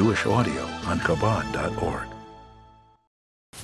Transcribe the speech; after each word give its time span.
Jewish 0.00 0.24
audio 0.24 0.62
on 0.86 0.98
Chabad.org. 1.00 2.08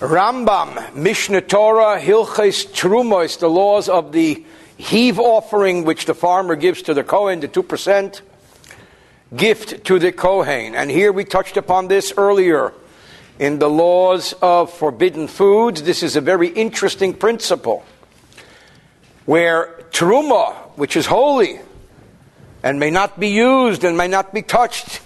Rambam, 0.01 0.75
Mishneh 0.93 1.49
Torah, 1.49 1.99
Hilches 1.99 2.67
Trumos, 2.75 3.39
the 3.39 3.49
laws 3.49 3.89
of 3.89 4.13
the 4.13 4.45
heave 4.77 5.19
offering 5.19 5.87
which 5.87 6.05
the 6.05 6.13
farmer 6.13 6.55
gives 6.55 6.83
to 6.83 6.93
the 6.93 7.03
Kohen, 7.03 7.41
the 7.41 7.49
2% 7.49 8.21
gift 9.35 9.87
to 9.87 9.99
the 9.99 10.13
Kohen. 10.13 10.75
And 10.75 10.91
here 10.91 11.11
we 11.11 11.25
touched 11.25 11.57
upon 11.57 11.89
this 11.89 12.13
earlier 12.19 12.75
in 13.39 13.59
the 13.59 13.71
laws 13.71 14.35
of 14.43 14.71
forbidden 14.71 15.29
foods. 15.29 15.85
This 15.85 16.03
is 16.03 16.17
a 16.17 16.21
very 16.21 16.49
interesting 16.49 17.15
principle 17.15 17.83
where 19.25 19.87
Truma, 19.91 20.55
which 20.77 20.99
is 20.99 21.07
holy 21.07 21.61
and 22.63 22.79
may 22.79 22.91
not 22.91 23.19
be 23.19 23.29
used 23.29 23.85
and 23.85 23.97
may 23.97 24.09
not 24.09 24.35
be 24.35 24.43
touched, 24.43 25.01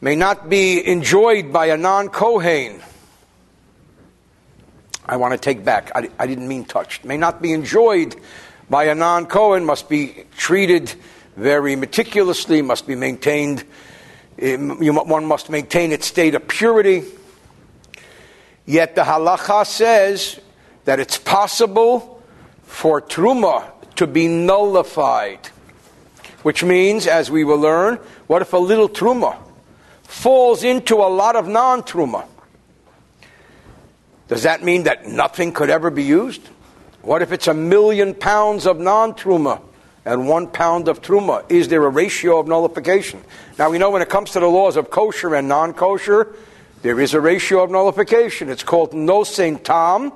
may 0.00 0.16
not 0.16 0.48
be 0.48 0.86
enjoyed 0.86 1.52
by 1.52 1.66
a 1.66 1.76
non 1.76 2.08
Kohen. 2.08 2.80
I 5.06 5.16
want 5.16 5.32
to 5.32 5.38
take 5.38 5.64
back, 5.64 5.90
I, 5.94 6.08
I, 6.18 6.26
didn't 6.26 6.46
mean 6.46 6.64
touched. 6.64 7.04
May 7.04 7.16
not 7.16 7.42
be 7.42 7.52
enjoyed 7.52 8.16
by 8.68 8.84
a 8.84 8.94
non 8.94 9.26
Kohen, 9.26 9.64
must 9.64 9.88
be 9.88 10.24
treated 10.36 10.94
very 11.36 11.76
meticulously, 11.76 12.62
must 12.62 12.86
be 12.86 12.94
maintained, 12.94 13.64
eh, 14.38 14.56
one 14.56 15.26
must 15.26 15.50
maintain 15.50 15.92
its 15.92 16.06
state 16.06 16.34
of 16.34 16.46
purity. 16.48 17.04
Yet 18.66 18.94
the 18.94 19.02
halacha 19.02 19.66
says 19.66 20.40
that 20.84 21.00
it's 21.00 21.18
possible 21.18 22.22
for 22.62 23.02
truma 23.02 23.72
to 23.96 24.06
be 24.06 24.28
nullified, 24.28 25.46
which 26.42 26.62
means, 26.62 27.06
as 27.06 27.30
we 27.30 27.42
will 27.42 27.58
learn, 27.58 27.96
what 28.28 28.42
if 28.42 28.52
a 28.52 28.58
little 28.58 28.88
truma 28.88 29.36
falls 30.10 30.64
into 30.64 30.96
a 30.96 31.06
lot 31.08 31.36
of 31.36 31.46
non 31.46 31.82
truma. 31.82 32.26
Does 34.26 34.42
that 34.42 34.62
mean 34.62 34.82
that 34.82 35.06
nothing 35.06 35.52
could 35.52 35.70
ever 35.70 35.88
be 35.90 36.02
used? 36.02 36.42
What 37.02 37.22
if 37.22 37.32
it's 37.32 37.46
a 37.46 37.54
million 37.54 38.14
pounds 38.14 38.66
of 38.66 38.78
non 38.78 39.14
truma 39.14 39.62
and 40.04 40.28
one 40.28 40.48
pound 40.48 40.88
of 40.88 41.00
truma? 41.00 41.48
Is 41.50 41.68
there 41.68 41.84
a 41.84 41.88
ratio 41.88 42.40
of 42.40 42.48
nullification? 42.48 43.22
Now 43.58 43.70
we 43.70 43.78
know 43.78 43.90
when 43.90 44.02
it 44.02 44.08
comes 44.08 44.32
to 44.32 44.40
the 44.40 44.48
laws 44.48 44.76
of 44.76 44.90
kosher 44.90 45.34
and 45.36 45.48
non 45.48 45.74
kosher, 45.74 46.34
there 46.82 46.98
is 46.98 47.14
a 47.14 47.20
ratio 47.20 47.62
of 47.62 47.70
nullification. 47.70 48.48
It's 48.48 48.64
called 48.64 48.92
nosein 48.92 49.62
tam, 49.62 50.12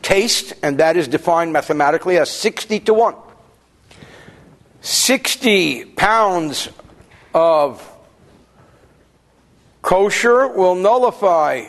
taste, 0.00 0.54
and 0.62 0.78
that 0.78 0.96
is 0.96 1.08
defined 1.08 1.52
mathematically 1.52 2.16
as 2.16 2.30
60 2.30 2.80
to 2.80 2.94
1. 2.94 3.14
60 4.80 5.84
pounds 5.84 6.70
of 7.34 7.95
Kosher 9.86 10.48
will 10.48 10.74
nullify 10.74 11.66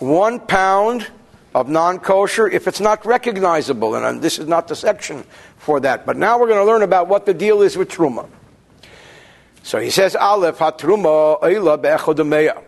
one 0.00 0.40
pound 0.40 1.06
of 1.54 1.68
non 1.68 2.00
kosher 2.00 2.48
if 2.48 2.66
it's 2.66 2.80
not 2.80 3.06
recognizable. 3.06 3.94
And 3.94 4.04
uh, 4.04 4.20
this 4.20 4.40
is 4.40 4.48
not 4.48 4.66
the 4.66 4.74
section 4.74 5.22
for 5.56 5.78
that. 5.78 6.06
But 6.06 6.16
now 6.16 6.40
we're 6.40 6.48
going 6.48 6.58
to 6.58 6.64
learn 6.64 6.82
about 6.82 7.06
what 7.06 7.24
the 7.24 7.32
deal 7.32 7.62
is 7.62 7.76
with 7.76 7.88
Truma. 7.88 8.28
So 9.62 9.78
he 9.78 9.90
says, 9.90 10.16
Aleph 10.16 10.58
hatruma 10.58 11.40
eila 11.40 11.80
be'echodameya. 11.80 12.60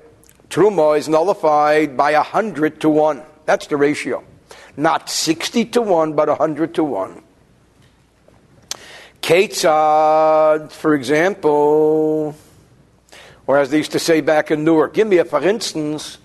Truma 0.49 0.97
is 0.97 1.09
nullified 1.09 1.97
by 1.97 2.13
a 2.13 2.23
hundred 2.23 2.81
to 2.83 2.89
one. 2.89 3.23
That's 3.47 3.67
the 3.67 3.77
ratio. 3.77 4.23
Not 4.77 5.11
60 5.11 5.65
to 5.65 5.83
one, 5.83 6.13
but 6.13 6.29
a 6.29 6.37
hundred 6.37 6.73
to 6.77 6.85
one. 6.85 7.21
Ketzad, 9.23 10.71
for 10.71 10.95
example, 10.95 12.37
or 13.47 13.59
as 13.59 13.71
they 13.71 13.79
used 13.79 13.93
to 13.93 13.99
say 13.99 14.21
back 14.21 14.51
in 14.51 14.65
Newark, 14.65 14.95
give 14.95 15.07
me 15.07 15.19
a 15.19 15.25
for 15.25 15.43
instance. 15.43 16.19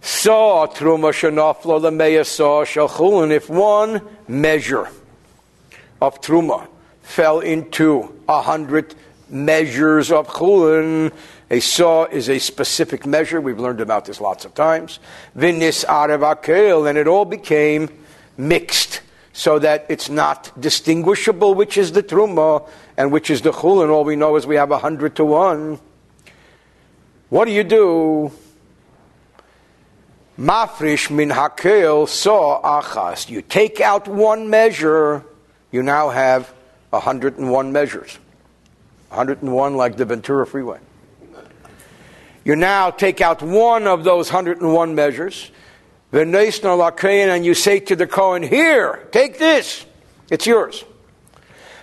Saw 0.00 0.66
truma 0.66 1.12
shenaflo 1.12 1.80
lemeya 1.80 2.26
saw 2.26 2.64
shalchulin. 2.64 3.30
If 3.30 3.48
one 3.48 4.02
measure 4.26 4.88
of 6.00 6.20
truma 6.20 6.66
fell 7.02 7.40
into 7.40 8.20
a 8.28 8.42
hundred 8.42 8.94
measures 9.28 10.10
of 10.10 10.26
chulin, 10.28 11.12
a 11.50 11.60
saw 11.60 12.06
is 12.06 12.28
a 12.28 12.38
specific 12.38 13.06
measure. 13.06 13.40
We've 13.40 13.60
learned 13.60 13.80
about 13.80 14.06
this 14.06 14.20
lots 14.20 14.44
of 14.44 14.54
times. 14.54 14.98
Vinis 15.36 15.84
arev 15.84 16.88
and 16.88 16.98
it 16.98 17.06
all 17.06 17.24
became 17.24 17.88
mixed 18.36 19.02
so 19.32 19.58
that 19.58 19.86
it's 19.88 20.08
not 20.08 20.52
distinguishable 20.60 21.54
which 21.54 21.78
is 21.78 21.92
the 21.92 22.02
truma 22.02 22.68
and 22.96 23.10
which 23.10 23.30
is 23.30 23.42
the 23.42 23.50
chulin. 23.50 23.90
All 23.90 24.04
we 24.04 24.16
know 24.16 24.36
is 24.36 24.46
we 24.46 24.56
have 24.56 24.70
a 24.70 24.78
hundred 24.78 25.16
to 25.16 25.24
one. 25.24 25.80
What 27.28 27.46
do 27.46 27.52
you 27.52 27.64
do? 27.64 28.32
Mafrish 30.38 31.10
min 31.10 31.30
hakel 31.30 32.08
saw 32.08 32.60
achas. 32.62 33.30
You 33.30 33.42
take 33.42 33.80
out 33.80 34.08
one 34.08 34.50
measure, 34.50 35.24
you 35.70 35.82
now 35.82 36.10
have 36.10 36.52
101 36.90 37.72
measures. 37.72 38.18
101 39.08 39.76
like 39.76 39.96
the 39.96 40.04
Ventura 40.04 40.46
Freeway. 40.46 40.78
You 42.44 42.56
now 42.56 42.90
take 42.90 43.20
out 43.20 43.40
one 43.42 43.86
of 43.86 44.04
those 44.04 44.32
101 44.32 44.94
measures, 44.94 45.50
and 46.12 47.44
you 47.44 47.54
say 47.54 47.80
to 47.80 47.96
the 47.96 48.06
Kohen, 48.06 48.42
Here, 48.42 49.08
take 49.12 49.38
this, 49.38 49.86
it's 50.30 50.46
yours. 50.46 50.84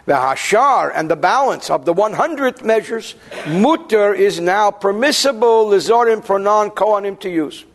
The 0.06 0.14
hashar 0.16 0.92
and 0.94 1.10
the 1.10 1.16
balance 1.16 1.70
of 1.70 1.86
the 1.86 1.94
100th 1.94 2.64
measures, 2.64 3.16
mutter 3.48 4.14
is 4.14 4.40
now 4.40 4.72
permissible, 4.72 5.66
lizorim 5.68 6.24
for 6.24 6.40
non 6.40 6.72
Kohanim 6.72 7.20
to 7.20 7.30
use. 7.30 7.66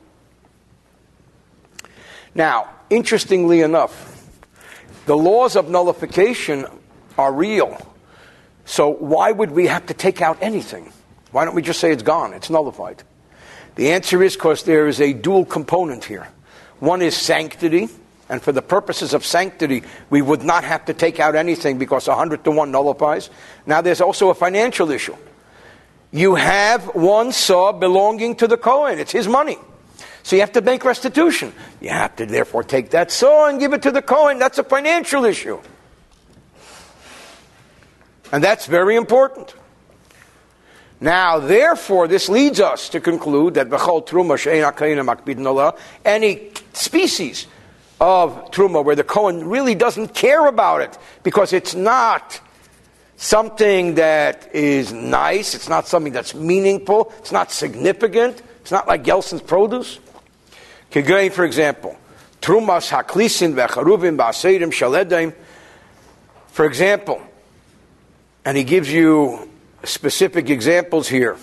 Now, 2.34 2.70
interestingly 2.90 3.60
enough, 3.60 4.10
the 5.06 5.16
laws 5.16 5.54
of 5.54 5.68
nullification 5.68 6.66
are 7.16 7.32
real. 7.32 7.80
So 8.64 8.88
why 8.88 9.30
would 9.30 9.50
we 9.50 9.66
have 9.66 9.86
to 9.86 9.94
take 9.94 10.22
out 10.22 10.38
anything? 10.40 10.92
Why 11.30 11.44
don't 11.44 11.54
we 11.54 11.62
just 11.62 11.80
say 11.80 11.92
it's 11.92 12.02
gone, 12.02 12.32
it's 12.32 12.50
nullified? 12.50 13.02
The 13.74 13.92
answer 13.92 14.22
is 14.22 14.34
because 14.34 14.62
there 14.62 14.86
is 14.86 15.00
a 15.00 15.12
dual 15.12 15.44
component 15.44 16.04
here. 16.04 16.28
One 16.80 17.02
is 17.02 17.16
sanctity, 17.16 17.88
and 18.28 18.42
for 18.42 18.52
the 18.52 18.62
purposes 18.62 19.14
of 19.14 19.24
sanctity, 19.24 19.82
we 20.10 20.22
would 20.22 20.42
not 20.42 20.64
have 20.64 20.84
to 20.86 20.94
take 20.94 21.20
out 21.20 21.34
anything 21.34 21.78
because 21.78 22.08
100 22.08 22.44
to 22.44 22.50
1 22.50 22.70
nullifies. 22.70 23.30
Now, 23.66 23.80
there's 23.80 24.00
also 24.00 24.30
a 24.30 24.34
financial 24.34 24.90
issue. 24.90 25.16
You 26.10 26.36
have 26.36 26.94
one 26.94 27.32
saw 27.32 27.72
belonging 27.72 28.36
to 28.36 28.46
the 28.46 28.56
Kohen, 28.56 28.98
it's 28.98 29.12
his 29.12 29.28
money. 29.28 29.58
So 30.22 30.36
you 30.36 30.40
have 30.40 30.52
to 30.52 30.62
make 30.62 30.84
restitution. 30.84 31.52
You 31.82 31.90
have 31.90 32.16
to 32.16 32.24
therefore 32.24 32.64
take 32.64 32.90
that 32.90 33.10
saw 33.10 33.46
and 33.46 33.60
give 33.60 33.74
it 33.74 33.82
to 33.82 33.90
the 33.90 34.00
Kohen. 34.00 34.38
That's 34.38 34.58
a 34.58 34.64
financial 34.64 35.26
issue. 35.26 35.60
And 38.32 38.42
that's 38.42 38.66
very 38.66 38.96
important. 38.96 39.54
Now, 40.98 41.38
therefore, 41.40 42.08
this 42.08 42.30
leads 42.30 42.58
us 42.58 42.88
to 42.88 43.00
conclude 43.00 43.54
that 43.54 43.68
any 46.04 46.50
species 46.76 47.46
of 48.00 48.50
truma 48.50 48.84
where 48.84 48.96
the 48.96 49.04
Kohen 49.04 49.48
really 49.48 49.74
doesn't 49.74 50.14
care 50.14 50.46
about 50.46 50.80
it 50.80 50.98
because 51.22 51.52
it's 51.52 51.74
not 51.74 52.40
something 53.16 53.94
that 53.94 54.54
is 54.54 54.92
nice, 54.92 55.54
it's 55.54 55.68
not 55.68 55.86
something 55.86 56.12
that's 56.12 56.34
meaningful, 56.34 57.12
it's 57.18 57.32
not 57.32 57.50
significant, 57.50 58.42
it's 58.60 58.72
not 58.72 58.88
like 58.88 59.04
Yelson's 59.04 59.42
produce. 59.42 59.98
Kagain, 60.90 61.32
for 61.32 61.44
example, 61.44 61.96
trumas 62.40 62.90
haklisin 62.90 63.54
vecharuvim 63.54 64.16
ba'aseirim 64.16 64.70
shaledim. 64.70 65.34
For 66.48 66.66
example, 66.66 67.20
and 68.44 68.56
he 68.56 68.64
gives 68.64 68.92
you 68.92 69.50
specific 69.84 70.50
examples 70.50 71.08
here. 71.08 71.36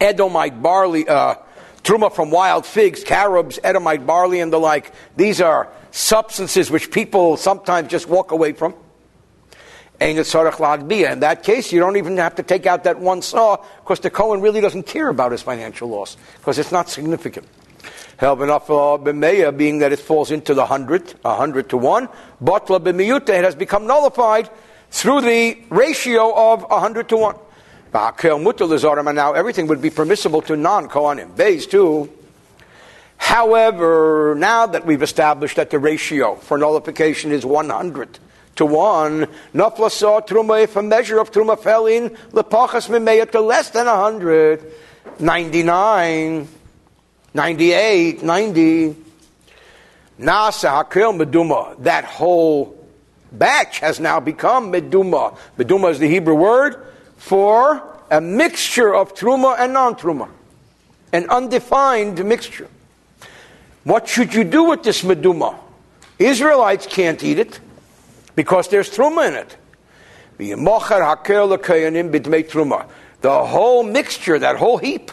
Edomite 0.00 0.62
barley, 0.62 1.08
uh, 1.08 1.36
truma 1.84 2.12
from 2.12 2.30
wild 2.30 2.66
figs, 2.66 3.04
carobs, 3.04 3.60
Edomite 3.62 4.04
barley, 4.04 4.40
and 4.40 4.52
the 4.52 4.58
like. 4.58 4.92
These 5.16 5.40
are 5.40 5.68
substances 5.92 6.70
which 6.70 6.90
people 6.90 7.36
sometimes 7.36 7.88
just 7.88 8.08
walk 8.08 8.32
away 8.32 8.52
from. 8.52 8.74
In 10.00 10.16
that 10.16 11.42
case, 11.44 11.72
you 11.72 11.78
don't 11.78 11.96
even 11.96 12.16
have 12.16 12.34
to 12.34 12.42
take 12.42 12.66
out 12.66 12.82
that 12.84 12.98
one 12.98 13.22
saw 13.22 13.58
because 13.76 14.00
the 14.00 14.10
Kohen 14.10 14.40
really 14.40 14.60
doesn't 14.60 14.86
care 14.86 15.08
about 15.08 15.30
his 15.30 15.42
financial 15.42 15.88
loss 15.88 16.16
because 16.38 16.58
it's 16.58 16.72
not 16.72 16.88
significant. 16.90 17.46
Being 18.18 19.78
that 19.78 19.92
it 19.92 19.98
falls 20.00 20.30
into 20.32 20.54
the 20.54 20.66
hundred, 20.66 21.14
a 21.24 21.36
hundred 21.36 21.68
to 21.70 21.76
one, 21.76 22.08
Batla 22.42 22.80
b'miyuta, 22.80 23.28
it 23.30 23.44
has 23.44 23.54
become 23.54 23.86
nullified 23.86 24.50
through 24.90 25.20
the 25.20 25.58
ratio 25.70 26.32
of 26.52 26.62
a 26.62 26.78
100 26.78 27.08
to 27.08 27.16
1. 27.16 27.36
Now 27.94 29.32
everything 29.34 29.68
would 29.68 29.80
be 29.80 29.90
permissible 29.90 30.42
to 30.42 30.56
non 30.56 30.88
Kohanim. 30.88 31.36
Bays 31.36 31.64
too. 31.64 32.10
However, 33.16 34.34
now 34.36 34.66
that 34.66 34.84
we've 34.84 35.02
established 35.02 35.56
that 35.56 35.70
the 35.70 35.78
ratio 35.78 36.34
for 36.34 36.58
nullification 36.58 37.30
is 37.30 37.46
100 37.46 38.18
to 38.56 38.66
one. 38.66 39.28
Nafla 39.54 39.92
saw 39.92 40.20
truma 40.20 40.64
if 40.64 40.74
a 40.74 40.82
measure 40.82 41.20
of 41.20 41.30
truma 41.30 41.56
fell 41.56 41.86
in 41.86 42.10
lepachas 42.32 42.88
mimeya 42.88 43.30
to 43.30 43.40
less 43.40 43.70
than 43.70 43.86
a 43.86 43.96
hundred. 43.96 44.72
99, 45.20 46.48
98, 47.32 48.22
90. 48.24 48.96
Nasa 50.18 50.82
hakil 50.82 51.16
meduma. 51.16 51.80
That 51.84 52.04
whole 52.04 52.76
batch 53.30 53.78
has 53.78 54.00
now 54.00 54.18
become 54.18 54.72
meduma. 54.72 55.36
Meduma 55.56 55.92
is 55.92 56.00
the 56.00 56.08
Hebrew 56.08 56.34
word 56.34 56.84
for 57.24 57.82
a 58.10 58.20
mixture 58.20 58.94
of 58.94 59.14
truma 59.14 59.56
and 59.58 59.72
non-truma. 59.72 60.28
An 61.10 61.30
undefined 61.30 62.22
mixture. 62.22 62.68
What 63.84 64.06
should 64.06 64.34
you 64.34 64.44
do 64.44 64.64
with 64.64 64.82
this 64.82 65.00
meduma? 65.00 65.56
Israelites 66.18 66.86
can't 66.86 67.24
eat 67.24 67.38
it 67.38 67.60
because 68.36 68.68
there's 68.68 68.90
truma 68.90 69.28
in 69.28 69.34
it. 69.34 69.56
The 73.22 73.44
whole 73.46 73.82
mixture, 73.84 74.38
that 74.38 74.56
whole 74.56 74.76
heap, 74.76 75.10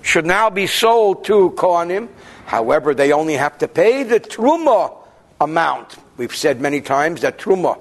should 0.00 0.24
now 0.24 0.48
be 0.48 0.66
sold 0.66 1.26
to 1.26 1.50
Kohanim. 1.50 2.08
However, 2.46 2.94
they 2.94 3.12
only 3.12 3.34
have 3.34 3.58
to 3.58 3.68
pay 3.68 4.04
the 4.04 4.20
truma 4.20 4.96
amount. 5.38 5.96
We've 6.16 6.34
said 6.34 6.62
many 6.62 6.80
times 6.80 7.20
that 7.20 7.38
truma 7.38 7.78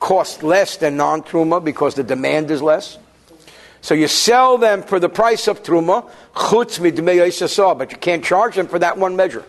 costs 0.00 0.42
less 0.42 0.78
than 0.78 0.96
non-truma 0.96 1.62
because 1.62 1.94
the 1.94 2.02
demand 2.02 2.50
is 2.50 2.62
less. 2.62 2.98
So 3.82 3.94
you 3.94 4.08
sell 4.08 4.58
them 4.58 4.82
for 4.82 4.98
the 5.00 5.08
price 5.08 5.48
of 5.48 5.62
truma, 5.62 6.08
chutz 6.34 6.78
midmei 6.78 7.78
but 7.78 7.90
you 7.90 7.98
can't 7.98 8.24
charge 8.24 8.54
them 8.54 8.68
for 8.68 8.78
that 8.78 8.96
one 8.96 9.16
measure 9.16 9.44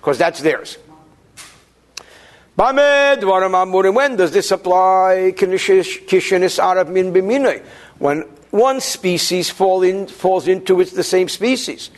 because 0.00 0.16
that's 0.18 0.40
theirs. 0.40 0.78
When 2.56 2.74
does 4.16 4.30
this 4.32 4.50
apply? 4.50 5.32
When 7.98 8.20
one 8.50 8.80
species 8.80 9.50
fall 9.50 9.82
in, 9.82 10.06
falls 10.06 10.48
into 10.48 10.80
it's 10.80 10.92
the 10.92 11.04
same 11.04 11.28
species. 11.28 11.90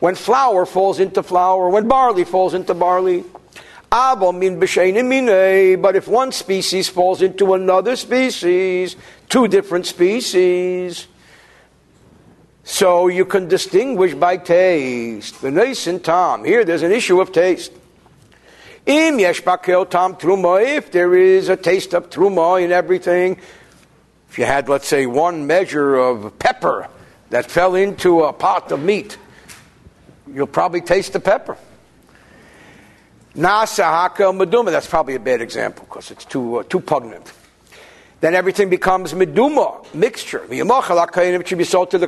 When 0.00 0.14
flour 0.16 0.66
falls 0.66 1.00
into 1.00 1.22
flour, 1.22 1.70
when 1.70 1.88
barley 1.88 2.24
falls 2.24 2.52
into 2.52 2.74
barley. 2.74 3.24
But 3.90 4.36
if 5.96 6.06
one 6.08 6.32
species 6.32 6.88
falls 6.90 7.22
into 7.22 7.54
another 7.54 7.96
species, 7.96 8.96
two 9.30 9.48
different 9.48 9.86
species, 9.86 11.06
so 12.64 13.08
you 13.08 13.26
can 13.26 13.46
distinguish 13.46 14.14
by 14.14 14.38
taste. 14.38 15.40
The 15.42 15.50
nosein 15.50 16.02
tam. 16.02 16.44
Here 16.44 16.64
there's 16.64 16.82
an 16.82 16.92
issue 16.92 17.20
of 17.20 17.30
taste. 17.30 17.72
Im 18.86 19.18
yesh 19.18 19.42
tam 19.42 19.56
truma, 20.16 20.64
if 20.64 20.90
there 20.90 21.14
is 21.14 21.48
a 21.48 21.56
taste 21.56 21.94
of 21.94 22.10
truma 22.10 22.62
in 22.62 22.72
everything, 22.72 23.38
if 24.30 24.38
you 24.38 24.46
had, 24.46 24.68
let's 24.68 24.88
say, 24.88 25.06
one 25.06 25.46
measure 25.46 25.94
of 25.94 26.38
pepper 26.38 26.88
that 27.30 27.50
fell 27.50 27.74
into 27.74 28.22
a 28.24 28.32
pot 28.32 28.72
of 28.72 28.82
meat, 28.82 29.16
you'll 30.32 30.46
probably 30.46 30.80
taste 30.80 31.12
the 31.12 31.20
pepper. 31.20 31.56
Nasa 33.36 33.84
hakel 33.84 34.36
meduma, 34.36 34.70
that's 34.70 34.86
probably 34.86 35.14
a 35.16 35.20
bad 35.20 35.40
example 35.40 35.84
because 35.88 36.10
it's 36.10 36.24
too, 36.24 36.56
uh, 36.56 36.62
too 36.62 36.80
pungent. 36.80 37.32
Then 38.24 38.34
everything 38.34 38.70
becomes 38.70 39.12
meduma, 39.12 39.84
mixture. 39.92 40.46
It 40.48 41.46
should 41.46 41.58
be 41.58 41.64
to 41.66 41.98
the 41.98 42.06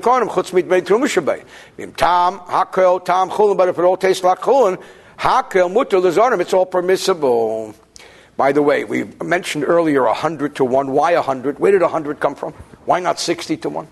but 3.55 3.69
if 3.69 3.79
it 3.79 3.83
all 3.83 3.97
tastes 3.99 4.25
like 4.25 4.39
chulin, 4.39 4.83
Hakel 5.19 5.71
mutter 5.71 5.99
lezarim, 5.99 6.41
it's 6.41 6.55
all 6.55 6.65
permissible. 6.65 7.75
By 8.39 8.53
the 8.53 8.63
way, 8.63 8.85
we 8.85 9.05
mentioned 9.23 9.65
earlier 9.65 10.05
100 10.05 10.57
to 10.57 10.65
1. 10.65 10.91
Why 10.91 11.13
100? 11.17 11.59
Where 11.59 11.73
did 11.73 11.83
100 11.83 12.19
come 12.19 12.35
from? 12.35 12.55
Why 12.87 12.99
not 13.01 13.21
60 13.21 13.59
to 13.59 13.69
1? 13.69 13.87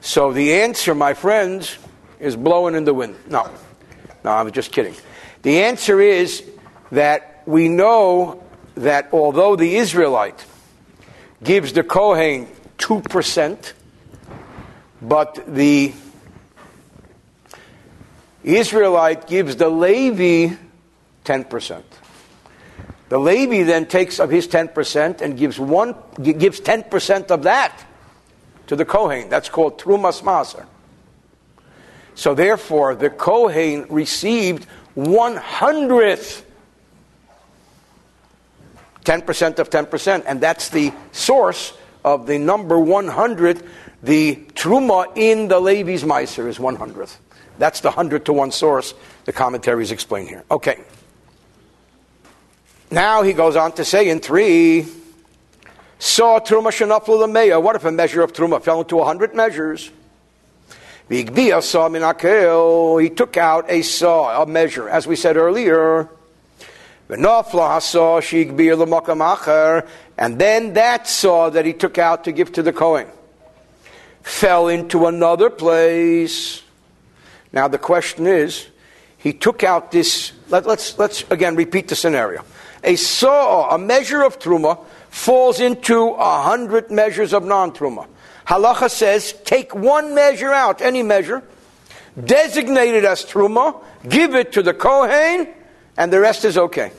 So 0.00 0.32
the 0.32 0.54
answer, 0.54 0.94
my 0.94 1.12
friends, 1.12 1.76
is 2.18 2.34
blowing 2.34 2.74
in 2.74 2.84
the 2.84 2.94
wind. 2.94 3.16
No. 3.28 3.50
No, 4.24 4.30
I'm 4.30 4.50
just 4.52 4.72
kidding. 4.72 4.94
The 5.42 5.64
answer 5.64 6.00
is 6.00 6.50
that 6.92 7.42
we 7.44 7.68
know 7.68 8.42
that 8.76 9.10
although 9.12 9.54
the 9.54 9.76
Israelite 9.76 10.46
gives 11.42 11.72
the 11.72 11.82
Kohen 11.82 12.46
2%, 12.78 13.72
but 15.00 15.42
the 15.46 15.92
Israelite 18.44 19.26
gives 19.26 19.56
the 19.56 19.68
Levi 19.68 20.54
10%. 21.24 21.82
The 23.08 23.18
Levi 23.18 23.64
then 23.64 23.86
takes 23.86 24.18
of 24.18 24.30
his 24.30 24.48
10% 24.48 25.20
and 25.20 25.36
gives, 25.36 25.58
one, 25.58 25.94
gives 26.22 26.60
10% 26.60 27.30
of 27.30 27.42
that 27.42 27.84
to 28.68 28.76
the 28.76 28.84
Kohen. 28.84 29.28
That's 29.28 29.48
called 29.48 29.78
Trumas 29.78 30.22
Maser. 30.22 30.66
So 32.14 32.34
therefore, 32.34 32.94
the 32.94 33.10
Kohen 33.10 33.86
received 33.88 34.66
one 34.94 35.36
hundredth 35.36 36.44
10% 39.04 39.58
of 39.58 39.70
10%, 39.70 40.24
and 40.26 40.40
that's 40.40 40.68
the 40.68 40.92
source 41.12 41.72
of 42.04 42.26
the 42.26 42.38
number 42.38 42.78
100. 42.78 43.62
The 44.02 44.36
Truma 44.54 45.16
in 45.16 45.48
the 45.48 45.60
Levi's 45.60 46.04
Meiser 46.04 46.48
is 46.48 46.58
100th. 46.58 47.16
That's 47.58 47.80
the 47.80 47.88
100 47.88 48.24
to 48.26 48.32
1 48.32 48.50
source 48.50 48.94
the 49.24 49.32
commentaries 49.32 49.92
explain 49.92 50.26
here. 50.26 50.42
Okay. 50.50 50.80
Now 52.90 53.22
he 53.22 53.32
goes 53.32 53.56
on 53.56 53.72
to 53.72 53.84
say 53.84 54.08
in 54.08 54.20
3 54.20 54.86
Saw 55.98 56.40
Truma 56.40 56.70
Shanaflu 56.70 57.26
Lameya. 57.26 57.62
What 57.62 57.76
if 57.76 57.84
a 57.84 57.92
measure 57.92 58.22
of 58.22 58.32
Truma 58.32 58.60
fell 58.60 58.80
into 58.80 58.96
100 58.96 59.36
measures? 59.36 59.92
He 61.08 61.22
took 61.22 63.36
out 63.36 63.70
a 63.70 63.82
saw, 63.82 64.42
a 64.42 64.46
measure, 64.46 64.88
as 64.88 65.06
we 65.06 65.14
said 65.14 65.36
earlier. 65.36 66.08
And 70.18 70.38
then 70.38 70.72
that 70.74 71.06
saw 71.06 71.50
that 71.50 71.64
he 71.64 71.72
took 71.72 71.98
out 71.98 72.24
to 72.24 72.32
give 72.32 72.52
to 72.52 72.62
the 72.62 72.72
Kohen 72.72 73.08
fell 74.22 74.68
into 74.68 75.06
another 75.06 75.50
place. 75.50 76.62
Now 77.52 77.68
the 77.68 77.78
question 77.78 78.26
is, 78.26 78.66
he 79.18 79.32
took 79.32 79.62
out 79.62 79.90
this. 79.90 80.32
Let, 80.48 80.66
let's 80.66 80.98
let's 80.98 81.24
again 81.30 81.56
repeat 81.56 81.88
the 81.88 81.96
scenario. 81.96 82.44
A 82.84 82.96
saw, 82.96 83.74
a 83.74 83.78
measure 83.78 84.22
of 84.22 84.38
truma, 84.38 84.84
falls 85.10 85.60
into 85.60 86.08
a 86.10 86.42
hundred 86.42 86.90
measures 86.90 87.32
of 87.32 87.44
non-truma. 87.44 88.08
Halacha 88.46 88.90
says, 88.90 89.34
take 89.44 89.72
one 89.72 90.16
measure 90.16 90.52
out, 90.52 90.82
any 90.82 91.04
measure, 91.04 91.44
designate 92.24 92.94
it 92.94 93.04
as 93.04 93.24
truma, 93.24 93.80
give 94.08 94.34
it 94.34 94.52
to 94.52 94.62
the 94.62 94.74
kohen, 94.74 95.46
and 95.96 96.12
the 96.12 96.20
rest 96.20 96.44
is 96.44 96.58
okay. 96.58 96.92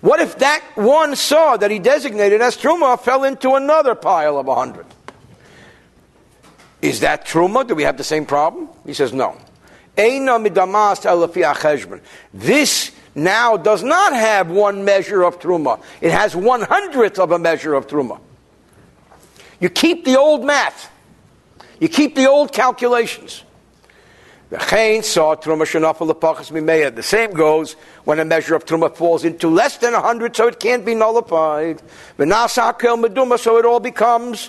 What 0.00 0.20
if 0.20 0.38
that 0.38 0.64
one 0.76 1.16
saw 1.16 1.56
that 1.56 1.70
he 1.70 1.78
designated 1.78 2.40
as 2.40 2.56
truma 2.56 3.00
fell 3.00 3.24
into 3.24 3.54
another 3.54 3.94
pile 3.94 4.38
of 4.38 4.46
a 4.46 4.54
hundred? 4.54 4.86
Is 6.80 7.00
that 7.00 7.26
truma? 7.26 7.66
Do 7.66 7.74
we 7.74 7.82
have 7.82 7.96
the 7.96 8.04
same 8.04 8.24
problem? 8.24 8.68
He 8.86 8.94
says 8.94 9.12
no. 9.12 9.36
This 12.32 12.92
now 13.16 13.56
does 13.56 13.82
not 13.82 14.12
have 14.12 14.50
one 14.50 14.84
measure 14.84 15.24
of 15.24 15.40
truma. 15.40 15.80
It 16.00 16.12
has 16.12 16.36
one 16.36 16.62
hundredth 16.62 17.18
of 17.18 17.32
a 17.32 17.38
measure 17.38 17.74
of 17.74 17.88
truma. 17.88 18.20
You 19.58 19.68
keep 19.68 20.04
the 20.04 20.16
old 20.16 20.44
math. 20.44 20.92
You 21.80 21.88
keep 21.88 22.14
the 22.14 22.28
old 22.28 22.52
calculations. 22.52 23.42
The 24.50 24.58
same 27.02 27.32
goes 27.32 27.72
when 28.04 28.18
a 28.18 28.24
measure 28.24 28.54
of 28.54 28.64
truma 28.64 28.96
falls 28.96 29.24
into 29.24 29.48
less 29.48 29.76
than 29.76 29.92
a 29.92 30.00
hundred, 30.00 30.34
so 30.34 30.46
it 30.46 30.58
can't 30.58 30.86
be 30.86 30.94
nullified. 30.94 31.82
So 32.16 32.24
it 32.24 33.64
all 33.66 33.80
becomes 33.80 34.48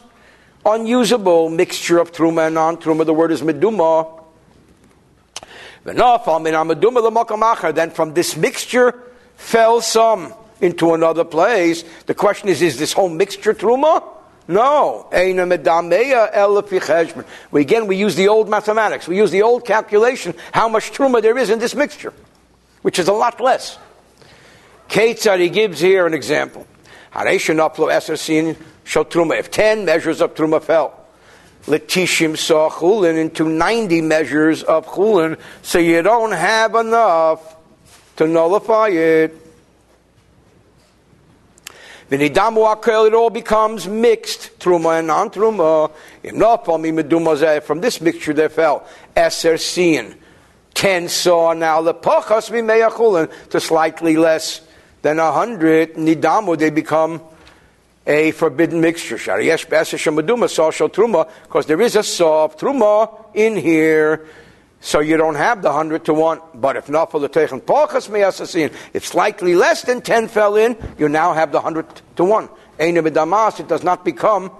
unusable 0.66 1.50
mixture 1.50 1.98
of 1.98 2.14
truma 2.14 2.48
and 2.48 2.56
non-truma. 2.56 3.06
The 3.06 3.14
word 3.14 3.32
is 3.32 3.42
meduma. 3.42 4.24
Then 5.84 5.98
from 7.92 8.14
this 8.14 8.38
mixture 8.38 9.04
fell 9.36 9.82
some 9.82 10.34
into 10.62 10.94
another 10.94 11.26
place. 11.26 11.84
The 12.06 12.14
question 12.14 12.48
is, 12.48 12.62
is 12.62 12.78
this 12.78 12.94
whole 12.94 13.10
mixture 13.10 13.54
truma? 13.54 14.02
No. 14.50 15.08
We, 17.52 17.62
again, 17.62 17.86
we 17.86 17.96
use 17.98 18.16
the 18.16 18.28
old 18.30 18.50
mathematics. 18.50 19.08
We 19.08 19.16
use 19.16 19.30
the 19.30 19.44
old 19.44 19.64
calculation, 19.64 20.34
how 20.52 20.68
much 20.68 20.92
truma 20.92 21.22
there 21.22 21.38
is 21.38 21.52
in 21.52 21.60
this 21.60 21.76
mixture, 21.76 22.12
which 22.82 22.98
is 22.98 23.08
a 23.08 23.14
lot 23.14 23.40
less. 23.40 23.78
Ketzad, 24.90 25.40
he 25.40 25.50
gives 25.50 25.80
here 25.80 26.08
an 26.08 26.16
example. 26.16 26.66
If 27.16 27.52
10 29.52 29.86
measures 29.86 30.20
of 30.20 30.34
truma 30.34 30.64
fell, 30.64 31.00
Letishim 31.66 32.36
saw 32.36 32.72
chulin 32.72 33.18
into 33.18 33.48
90 33.48 34.02
measures 34.02 34.64
of 34.64 34.88
chulin, 34.88 35.38
so 35.62 35.78
you 35.78 36.02
don't 36.02 36.32
have 36.32 36.74
enough 36.74 37.56
to 38.16 38.26
nullify 38.28 38.88
it. 38.88 39.49
It 42.12 42.38
all 43.14 43.30
becomes 43.30 43.88
mixed, 43.88 44.60
truma 44.60 44.98
and 45.00 45.08
non-truma. 45.08 45.92
From 47.64 47.82
this 47.82 48.02
mixture 48.02 48.34
there 48.34 48.50
fell 48.50 48.84
eser 49.16 49.60
sin, 49.60 50.16
ten 50.74 51.08
saw 51.08 51.54
now 51.54 51.82
the 51.82 51.94
pachas 51.94 52.50
mimeyachulin 52.50 53.30
to 53.50 53.60
slightly 53.60 54.18
less 54.18 54.62
than 55.02 55.20
a 55.20 55.32
hundred 55.32 55.94
nidamu 55.96 56.58
they 56.58 56.72
become 56.72 57.22
a 58.08 58.32
forbidden 58.32 58.82
mixture. 58.82 59.18
Shariyesh 59.18 59.70
be'eser 59.70 59.98
shemaduma 59.98 60.50
saw 60.50 60.72
shal 60.72 60.90
truma 60.90 61.30
because 61.44 61.68
there 61.68 61.80
is 61.80 61.96
a 61.96 62.02
saw 62.02 62.46
of 62.46 62.58
truma 62.58 63.24
in 63.36 63.56
here. 63.56 64.26
So 64.82 65.02
you 65.02 65.18
don't 65.18 65.36
have 65.36 65.62
the 65.62 65.72
hundred 65.72 66.06
to 66.06 66.14
one. 66.14 66.40
But 66.56 66.78
if 66.78 66.90
not 66.90 67.12
for 67.12 67.20
the 67.20 67.30
techen 67.30 67.62
pachas 67.62 68.10
meyasasin, 68.10 68.74
if 68.94 69.06
slightly 69.06 69.56
less 69.56 69.82
than 69.84 70.02
ten 70.02 70.28
fell 70.28 70.56
in, 70.56 70.78
you 70.98 71.10
now 71.10 71.34
have 71.34 71.52
the 71.52 71.62
hundred 71.62 71.86
to 72.16 72.24
one. 72.24 72.50
It 72.78 73.68
does 73.68 73.84
not 73.84 74.06
become 74.06 74.52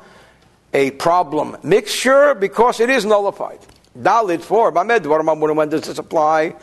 a 0.74 0.92
problem 0.92 1.58
mixture 1.64 2.36
because 2.36 2.80
it 2.80 2.90
is 2.90 3.06
nullified. 3.06 3.60
Dalit 3.98 4.42
for 4.42 4.72
when 4.72 5.70
does 5.70 5.82
this 5.82 5.98
apply? 5.98 6.56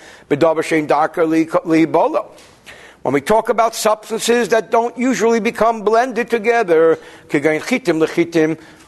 When 3.07 3.13
we 3.13 3.21
talk 3.21 3.51
about 3.51 3.77
substances 3.77 4.49
that 4.49 4.73
don't 4.73 4.99
usually 4.99 5.39
become 5.39 5.83
blended 5.83 6.29
together, 6.29 6.99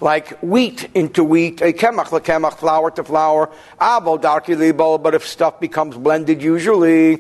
like 0.01 0.43
wheat 0.43 0.91
into 0.93 1.23
wheat, 1.23 1.61
a 1.61 1.73
kemach 1.73 2.07
lekemach, 2.07 2.55
flour 2.55 2.91
to 2.91 3.05
flour, 3.05 3.49
abo 3.81 4.21
darki 4.21 5.01
but 5.01 5.15
if 5.15 5.25
stuff 5.25 5.61
becomes 5.61 5.97
blended 5.97 6.43
usually, 6.43 7.19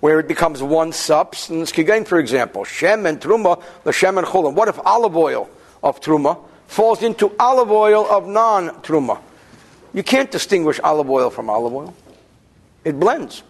where 0.00 0.20
it 0.20 0.28
becomes 0.28 0.62
one 0.62 0.92
substance, 0.92 1.72
for 1.72 2.18
example, 2.18 2.64
shem 2.64 3.06
and 3.06 3.18
truma, 3.18 3.62
the 3.84 3.92
shem 3.92 4.18
and 4.18 4.26
chulam. 4.26 4.52
What 4.52 4.68
if 4.68 4.78
olive 4.80 5.16
oil 5.16 5.48
of 5.82 6.02
truma 6.02 6.38
falls 6.66 7.02
into 7.02 7.34
olive 7.40 7.70
oil 7.70 8.06
of 8.10 8.28
non 8.28 8.68
truma? 8.82 9.22
You 9.94 10.02
can't 10.02 10.30
distinguish 10.30 10.80
olive 10.80 11.08
oil 11.08 11.30
from 11.30 11.48
olive 11.48 11.72
oil. 11.72 11.94
It 12.84 13.00
blends. 13.00 13.42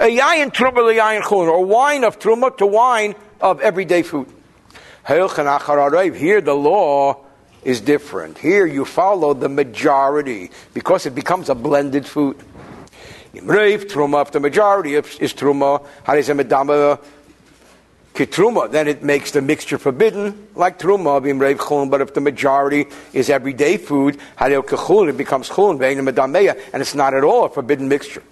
A 0.00 0.04
yayin 0.04 0.52
truma 0.52 0.94
yayin 0.94 1.22
chulin, 1.22 1.48
or 1.48 1.64
wine 1.64 2.04
of 2.04 2.20
truma 2.20 2.56
to 2.58 2.66
wine 2.66 3.16
of 3.40 3.60
everyday 3.60 4.02
food. 4.02 4.28
Here 5.06 5.26
the 5.26 6.54
law 6.54 7.16
is 7.64 7.80
different. 7.80 8.38
Here 8.38 8.66
you 8.66 8.84
follow 8.84 9.34
the 9.34 9.48
majority 9.48 10.50
because 10.72 11.06
it 11.06 11.14
becomes 11.14 11.48
a 11.48 11.54
blended 11.54 12.06
food. 12.06 12.36
Imreif 13.34 13.90
truma, 13.90 14.22
if 14.22 14.30
the 14.30 14.38
majority 14.40 14.94
is, 14.94 15.18
is 15.18 15.34
truma, 15.34 15.84
medama 16.04 17.00
kitruma, 18.14 18.70
then 18.70 18.86
it 18.86 19.02
makes 19.02 19.32
the 19.32 19.42
mixture 19.42 19.78
forbidden, 19.78 20.48
like 20.54 20.78
truma, 20.78 21.20
bimreif 21.20 21.56
chulin. 21.56 21.90
But 21.90 22.02
if 22.02 22.14
the 22.14 22.20
majority 22.20 22.86
is 23.12 23.28
everyday 23.30 23.76
food, 23.76 24.18
it 24.40 25.16
becomes 25.16 25.48
chulin, 25.48 25.80
and 26.72 26.82
it's 26.82 26.94
not 26.94 27.14
at 27.14 27.24
all 27.24 27.46
a 27.46 27.48
forbidden 27.48 27.88
mixture. 27.88 28.22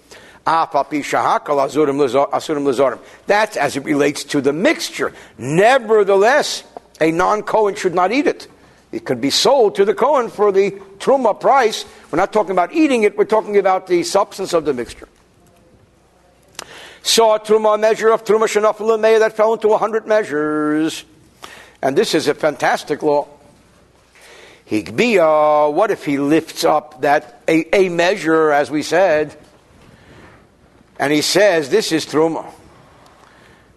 That's 3.27 3.57
as 3.57 3.75
it 3.75 3.83
relates 3.83 4.23
to 4.23 4.39
the 4.39 4.53
mixture. 4.53 5.13
Nevertheless, 5.37 6.63
a 7.01 7.11
non 7.11 7.43
Kohen 7.43 7.75
should 7.75 7.93
not 7.93 8.13
eat 8.13 8.27
it. 8.27 8.47
It 8.93 9.05
could 9.05 9.19
be 9.19 9.29
sold 9.29 9.75
to 9.75 9.83
the 9.83 9.93
Kohen 9.93 10.29
for 10.29 10.53
the 10.53 10.71
truma 10.99 11.37
price. 11.37 11.83
We're 12.09 12.17
not 12.17 12.31
talking 12.31 12.51
about 12.51 12.71
eating 12.71 13.03
it, 13.03 13.17
we're 13.17 13.25
talking 13.25 13.57
about 13.57 13.87
the 13.87 14.03
substance 14.03 14.53
of 14.53 14.63
the 14.63 14.73
mixture. 14.73 15.09
Saw 17.03 17.35
a 17.35 17.39
truma, 17.39 17.75
a 17.75 17.77
measure 17.77 18.09
of 18.09 18.23
truma 18.23 18.47
shenafel 18.47 19.19
that 19.19 19.33
fell 19.33 19.53
into 19.53 19.73
a 19.73 19.77
hundred 19.77 20.07
measures. 20.07 21.03
And 21.81 21.97
this 21.97 22.15
is 22.15 22.29
a 22.29 22.33
fantastic 22.33 23.03
law. 23.03 23.27
Higbia, 24.69 25.73
what 25.73 25.91
if 25.91 26.05
he 26.05 26.17
lifts 26.19 26.63
up 26.63 27.01
that 27.01 27.41
a, 27.47 27.75
a 27.75 27.89
measure, 27.89 28.51
as 28.51 28.71
we 28.71 28.81
said, 28.81 29.37
and 30.99 31.13
he 31.13 31.21
says, 31.21 31.69
This 31.69 31.91
is 31.91 32.05
Truma. 32.05 32.51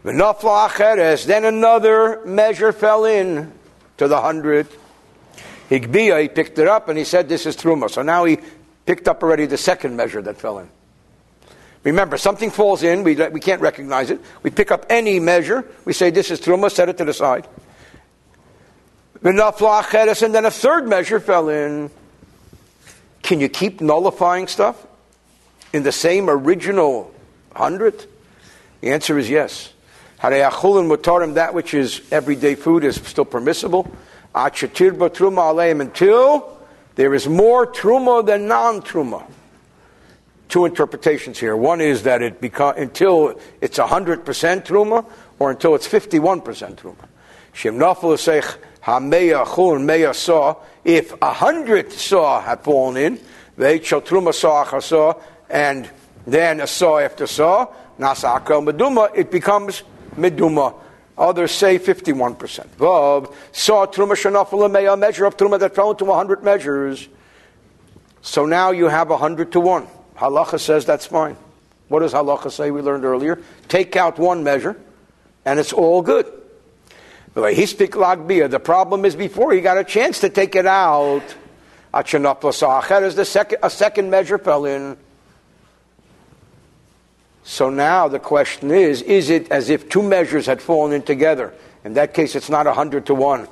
Then 0.02 1.44
another 1.44 2.24
measure 2.24 2.72
fell 2.72 3.04
in 3.04 3.52
to 3.98 4.08
the 4.08 4.20
hundred. 4.20 4.66
Higbia, 5.68 6.22
he 6.22 6.28
picked 6.28 6.58
it 6.58 6.66
up 6.66 6.88
and 6.88 6.98
he 6.98 7.04
said, 7.04 7.28
This 7.28 7.46
is 7.46 7.56
Truma. 7.56 7.90
So 7.90 8.02
now 8.02 8.24
he 8.24 8.38
picked 8.86 9.08
up 9.08 9.22
already 9.22 9.46
the 9.46 9.58
second 9.58 9.96
measure 9.96 10.22
that 10.22 10.38
fell 10.38 10.58
in. 10.58 10.68
Remember, 11.82 12.18
something 12.18 12.50
falls 12.50 12.82
in, 12.82 13.04
we, 13.04 13.14
we 13.14 13.40
can't 13.40 13.62
recognize 13.62 14.10
it. 14.10 14.20
We 14.42 14.50
pick 14.50 14.70
up 14.70 14.84
any 14.90 15.18
measure, 15.18 15.66
we 15.84 15.92
say, 15.92 16.10
This 16.10 16.30
is 16.30 16.40
Truma, 16.40 16.70
set 16.70 16.88
it 16.88 16.98
to 16.98 17.04
the 17.04 17.14
side. 17.14 17.46
And 19.22 19.38
then 19.38 20.44
a 20.44 20.50
third 20.50 20.88
measure 20.88 21.20
fell 21.20 21.48
in. 21.50 21.90
Can 23.22 23.38
you 23.38 23.50
keep 23.50 23.82
nullifying 23.82 24.46
stuff? 24.46 24.86
In 25.72 25.82
the 25.82 25.92
same 25.92 26.28
original 26.28 27.12
hundred? 27.54 28.06
The 28.80 28.90
answer 28.90 29.18
is 29.18 29.28
yes. 29.28 29.72
mutarim, 30.88 31.34
that 31.34 31.54
which 31.54 31.72
is 31.74 32.02
everyday 32.10 32.54
food, 32.54 32.84
is 32.84 32.96
still 32.96 33.24
permissible. 33.24 33.90
truma 34.34 35.80
until 35.80 36.58
there 36.94 37.14
is 37.14 37.26
more 37.26 37.66
truma 37.66 38.24
than 38.24 38.46
non 38.46 38.82
truma. 38.82 39.24
Two 40.48 40.66
interpretations 40.66 41.38
here. 41.38 41.56
One 41.56 41.80
is 41.80 42.02
that 42.02 42.22
it 42.22 42.40
become 42.40 42.76
until 42.76 43.40
it's 43.60 43.78
hundred 43.78 44.24
percent 44.24 44.64
truma, 44.66 45.06
or 45.38 45.50
until 45.50 45.74
it's 45.74 45.86
fifty-one 45.86 46.42
percent 46.42 46.82
truma. 46.82 47.06
Shem 47.52 47.76
nafel 47.76 48.18
hameya 48.82 49.46
chulin 49.46 49.84
meya 49.84 50.14
saw. 50.14 50.56
If 50.84 51.14
a 51.22 51.32
hundred 51.32 51.92
saw 51.92 52.40
had 52.40 52.60
fallen 52.62 52.96
in, 52.96 53.20
shal 53.84 54.00
truma 54.02 54.34
saw 54.34 54.78
saw, 54.80 55.14
and 55.50 55.90
then 56.26 56.60
a 56.60 56.66
saw 56.66 56.98
after 56.98 57.26
saw, 57.26 57.66
nasaka 57.98 58.62
meduma, 58.64 59.10
it 59.14 59.30
becomes 59.30 59.82
meduma. 60.16 60.74
Others 61.18 61.50
say 61.52 61.78
51%. 61.78 62.66
Vav, 62.78 63.34
saw 63.52 63.86
truma 63.86 64.12
shanafal 64.12 64.92
a 64.92 64.96
measure 64.96 65.26
of 65.26 65.36
truma 65.36 65.58
that 65.58 65.74
fell 65.74 65.90
into 65.90 66.06
100 66.06 66.42
measures. 66.42 67.08
So 68.22 68.46
now 68.46 68.70
you 68.70 68.88
have 68.88 69.10
100 69.10 69.52
to 69.52 69.60
1. 69.60 69.86
Halacha 70.16 70.58
says 70.60 70.84
that's 70.86 71.06
fine. 71.06 71.36
What 71.88 72.00
does 72.00 72.12
halacha 72.12 72.50
say 72.52 72.70
we 72.70 72.82
learned 72.82 73.04
earlier? 73.04 73.40
Take 73.68 73.96
out 73.96 74.18
one 74.18 74.44
measure, 74.44 74.76
and 75.44 75.58
it's 75.58 75.72
all 75.72 76.02
good. 76.02 76.30
The 77.34 78.60
problem 78.62 79.04
is 79.04 79.16
before 79.16 79.52
he 79.52 79.60
got 79.60 79.78
a 79.78 79.84
chance 79.84 80.20
to 80.20 80.28
take 80.30 80.54
it 80.54 80.66
out. 80.66 81.22
Second, 82.04 83.58
a 83.62 83.70
second 83.70 84.10
measure 84.10 84.38
fell 84.38 84.64
in. 84.64 84.96
So 87.50 87.68
now 87.68 88.06
the 88.06 88.20
question 88.20 88.70
is 88.70 89.02
is 89.02 89.28
it 89.28 89.50
as 89.50 89.70
if 89.70 89.88
two 89.88 90.04
measures 90.04 90.46
had 90.46 90.62
fallen 90.62 90.92
in 90.92 91.02
together? 91.02 91.52
In 91.84 91.94
that 91.94 92.14
case, 92.14 92.36
it's 92.36 92.48
not 92.48 92.66
100 92.66 93.06
to 93.06 93.14
1, 93.14 93.48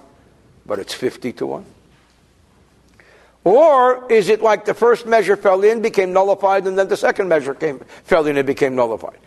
but 0.65 0.79
it's 0.79 0.95
50 0.95 1.33
to 1.33 1.47
1. 1.47 1.65
Or 3.43 4.07
is 4.11 4.29
it 4.29 4.41
like 4.41 4.67
the 4.67 4.75
first 4.75 5.05
measure 5.05 5.37
fell 5.37 5.65
in, 5.65 5.83
became 5.83 6.13
nullified, 6.13 6.69
and 6.69 6.79
then 6.79 6.87
the 6.87 6.97
second 6.97 7.27
measure 7.27 7.55
came, 7.55 7.81
fell 8.05 8.25
in 8.29 8.37
and 8.37 8.47
became 8.47 8.77
nullified? 8.77 9.19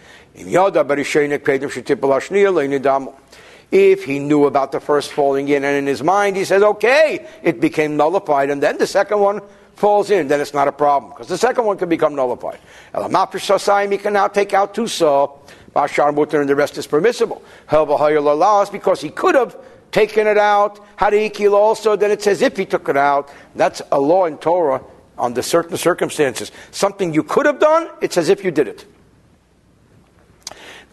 If 3.72 4.06
he 4.06 4.20
knew 4.20 4.46
about 4.46 4.72
the 4.72 4.80
first 4.80 5.12
falling 5.12 5.50
in, 5.50 5.66
and 5.66 5.76
in 5.76 5.86
his 5.86 6.02
mind 6.02 6.38
he 6.38 6.46
says, 6.46 6.64
okay, 6.64 7.28
it 7.44 7.60
became 7.60 7.98
nullified, 7.98 8.50
and 8.50 8.64
then 8.64 8.78
the 8.78 8.88
second 8.88 9.20
one 9.20 9.42
falls 9.76 10.12
in, 10.12 10.28
then 10.28 10.40
it's 10.42 10.54
not 10.54 10.68
a 10.68 10.72
problem 10.72 11.12
because 11.12 11.28
the 11.28 11.38
second 11.38 11.66
one 11.66 11.78
can 11.78 11.90
become 11.90 12.16
nullified. 12.16 12.60
He 12.94 13.98
can 13.98 14.14
now 14.14 14.28
take 14.28 14.54
out 14.54 14.74
two 14.74 14.88
saw, 14.88 15.40
Bashar 15.76 16.14
Mutter, 16.14 16.40
and 16.42 16.50
the 16.50 16.56
rest 16.56 16.78
is 16.78 16.86
permissible. 16.86 17.42
Because 17.70 19.02
he 19.02 19.10
could 19.10 19.36
have 19.36 19.58
taken 19.92 20.28
it 20.28 20.38
out. 20.38 20.80
Hadikil 20.98 21.54
also, 21.54 21.96
then 21.96 22.12
it 22.12 22.22
says 22.22 22.42
if 22.42 22.58
he 22.58 22.66
took 22.66 22.90
it 22.90 22.98
out. 22.98 23.30
That's 23.56 23.82
a 23.92 24.00
law 24.00 24.26
in 24.26 24.38
Torah 24.38 24.84
under 25.18 25.42
certain 25.42 25.78
circumstances. 25.78 26.52
Something 26.72 27.14
you 27.14 27.24
could 27.24 27.46
have 27.46 27.60
done, 27.60 27.90
it's 28.02 28.18
as 28.18 28.30
if 28.30 28.44
you 28.44 28.52
did 28.52 28.68
it. 28.68 28.86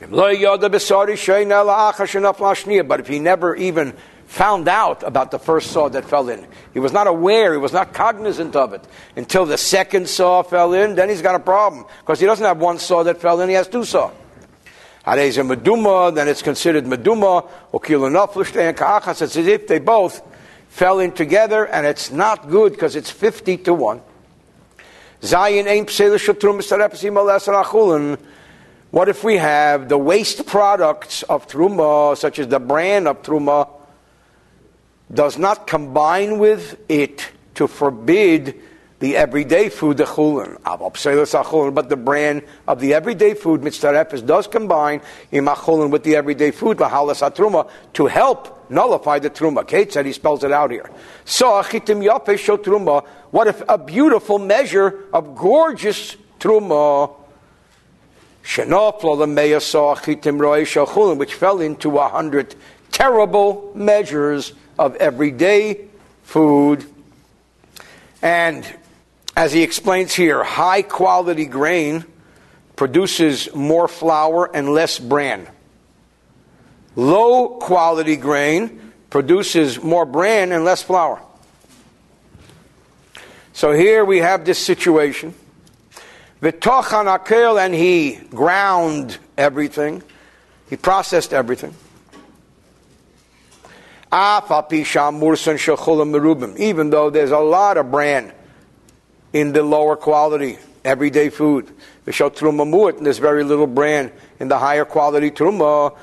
But 0.01 0.35
if 3.01 3.09
he 3.09 3.19
never 3.19 3.57
even 3.57 3.97
found 4.29 4.69
out 4.69 5.03
about 5.03 5.31
the 5.31 5.39
first 5.39 5.71
saw 5.71 5.89
that 5.89 6.05
fell 6.05 6.29
in. 6.29 6.47
He 6.75 6.81
was 6.81 6.93
not 6.93 7.07
aware, 7.07 7.53
he 7.53 7.59
was 7.59 7.73
not 7.73 7.95
cognizant 7.95 8.55
of 8.55 8.75
it 8.75 8.87
until 9.17 9.47
the 9.47 9.57
second 9.57 10.07
saw 10.07 10.43
fell 10.43 10.75
in. 10.75 10.95
Then 10.95 11.09
he's 11.09 11.23
got 11.23 11.35
a 11.35 11.41
problem 11.41 11.87
because 12.01 12.21
he 12.21 12.27
doesn't 12.27 12.45
have 12.45 12.59
one 12.59 12.79
saw 12.79 13.03
that 13.05 13.23
fell 13.23 13.41
in, 13.41 13.49
he 13.49 13.55
has 13.55 13.67
two 13.67 13.85
saw. 13.85 14.11
Meduma, 15.07 16.15
then 16.15 16.29
it's 16.29 16.43
considered 16.43 16.85
meduma, 16.85 17.49
and 17.73 18.77
ka'achas. 18.77 19.23
It's 19.23 19.37
as 19.37 19.47
if 19.47 19.67
they 19.67 19.79
both 19.79 20.21
fell 20.69 21.01
in 21.01 21.13
together, 21.13 21.65
and 21.67 21.87
it's 21.87 22.11
not 22.11 22.51
good 22.51 22.73
because 22.73 22.97
it's 22.97 23.11
50 23.11 23.57
to 23.57 23.73
1. 23.73 24.03
Zayin 25.23 25.79
What 28.91 29.09
if 29.09 29.25
we 29.25 29.37
have 29.39 29.89
the 29.89 29.99
waste 29.99 30.47
products 30.47 31.23
of 31.23 31.49
truma, 31.49 32.15
such 32.15 32.39
as 32.39 32.49
the 32.49 32.61
bran 32.61 33.07
of 33.07 33.23
truma, 33.23 33.78
does 35.13 35.39
not 35.39 35.67
combine 35.67 36.39
with 36.39 36.79
it 36.89 37.29
to 37.55 37.67
forbid 37.67 38.61
the 39.01 39.17
everyday 39.17 39.69
food, 39.69 39.97
the 39.97 40.05
chulin. 40.05 40.59
But 41.75 41.89
the 41.89 41.97
brand 41.97 42.43
of 42.67 42.81
the 42.81 42.95
everyday 42.95 43.35
food, 43.35 43.61
mitzarefes, 43.61 44.27
does 44.27 44.47
combine 44.47 45.01
imachulin 45.33 45.91
with 45.91 46.03
the 46.03 46.17
everyday 46.17 46.51
food, 46.51 46.79
lahalas 46.79 47.23
atruma, 47.23 47.71
to 47.95 48.07
help 48.07 48.71
nullify 48.71 49.19
the 49.19 49.31
truma. 49.31 49.67
Kate 49.67 49.93
said 49.93 50.05
he 50.05 50.13
spells 50.13 50.45
it 50.45 50.53
out 50.53 50.71
here. 50.71 50.91
So 51.25 51.53
achitim 51.53 52.05
yape 52.05 52.37
truma. 52.63 53.07
What 53.31 53.47
if 53.47 53.63
a 53.69 53.79
beautiful 53.79 54.39
measure 54.39 55.05
of 55.13 55.37
gorgeous 55.37 56.17
truma? 56.41 57.15
Shinoflo 58.43 59.19
the 59.19 59.27
Meyasitim 59.27 60.39
Roeshachulum, 60.39 61.19
which 61.19 61.35
fell 61.35 61.61
into 61.61 61.99
a 61.99 62.09
hundred 62.09 62.57
terrible 62.91 63.71
measures 63.75 64.55
of 64.79 64.97
everyday 64.97 65.87
food. 66.23 66.85
And 68.23 68.67
as 69.37 69.53
he 69.53 69.63
explains 69.63 70.15
here, 70.15 70.43
high 70.45 70.83
quality 70.83 71.47
grain 71.47 72.05
produces 72.77 73.55
more 73.55 73.89
flour 73.89 74.51
and 74.55 74.71
less 74.73 74.99
bran. 74.99 75.49
Low 76.97 77.49
quality 77.59 78.17
grain 78.17 78.93
produces 79.11 79.83
more 79.83 80.05
bran 80.05 80.53
and 80.53 80.65
less 80.65 80.83
flour. 80.83 81.21
So 83.53 83.73
here 83.73 84.05
we 84.05 84.19
have 84.19 84.45
this 84.45 84.59
situation. 84.59 85.35
V'tochan 86.43 87.19
akel, 87.19 87.59
and 87.65 87.75
he 87.75 88.17
ground 88.31 89.19
everything. 89.37 90.03
He 90.71 90.77
processed 90.77 91.33
everything. 91.33 91.75
Even 94.11 94.49
though 96.91 97.11
there's 97.11 97.31
a 97.31 97.39
lot 97.39 97.77
of 97.77 97.91
bran 97.91 98.33
in 99.33 99.53
the 99.53 99.63
lower 99.63 99.97
quality 99.97 100.59
everyday 100.85 101.29
food. 101.29 101.69
And 102.07 103.07
there's 103.07 103.19
very 103.19 103.45
little 103.45 103.67
bran 103.67 104.11
in 104.41 104.49
the 104.49 104.59
higher 104.59 104.87
quality 104.87 105.31
truma. 105.31 105.95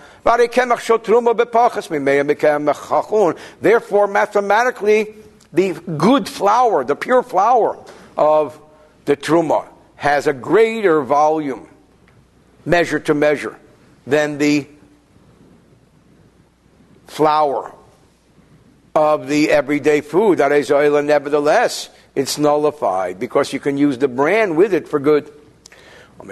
Therefore, 3.61 4.07
mathematically, 4.07 5.15
the 5.51 5.73
good 5.73 6.29
flour, 6.29 6.83
the 6.83 6.95
pure 6.95 7.23
flour 7.23 7.83
of 8.15 8.61
the 9.05 9.17
truma, 9.17 9.67
has 9.95 10.27
a 10.27 10.33
greater 10.33 11.01
volume, 11.01 11.67
measure 12.65 12.99
to 12.99 13.15
measure, 13.15 13.57
than 14.05 14.37
the 14.37 14.67
flour 17.07 17.73
of 18.95 19.27
the 19.27 19.51
everyday 19.51 19.99
food. 19.99 20.39
Nevertheless, 20.39 21.89
it's 22.15 22.37
nullified 22.37 23.19
because 23.19 23.51
you 23.51 23.59
can 23.59 23.77
use 23.77 23.97
the 23.97 24.07
bran 24.07 24.55
with 24.55 24.73
it 24.73 24.87
for 24.87 24.99
good. 24.99 25.29
You 26.23 26.29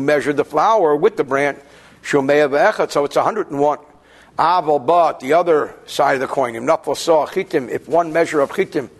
measure 0.00 0.32
the 0.32 0.44
flour 0.44 0.96
with 0.96 1.16
the 1.16 1.22
bran. 1.24 1.56
So 2.02 2.20
it's 2.20 3.16
101. 3.16 3.78
Aval, 4.36 4.84
but 4.84 5.20
the 5.20 5.34
other 5.34 5.76
side 5.86 6.14
of 6.14 6.20
the 6.20 6.26
coin, 6.26 6.56
if 6.56 7.88
one 7.88 8.12
measure 8.12 8.40
of 8.40 8.50
chitim, 8.50 8.90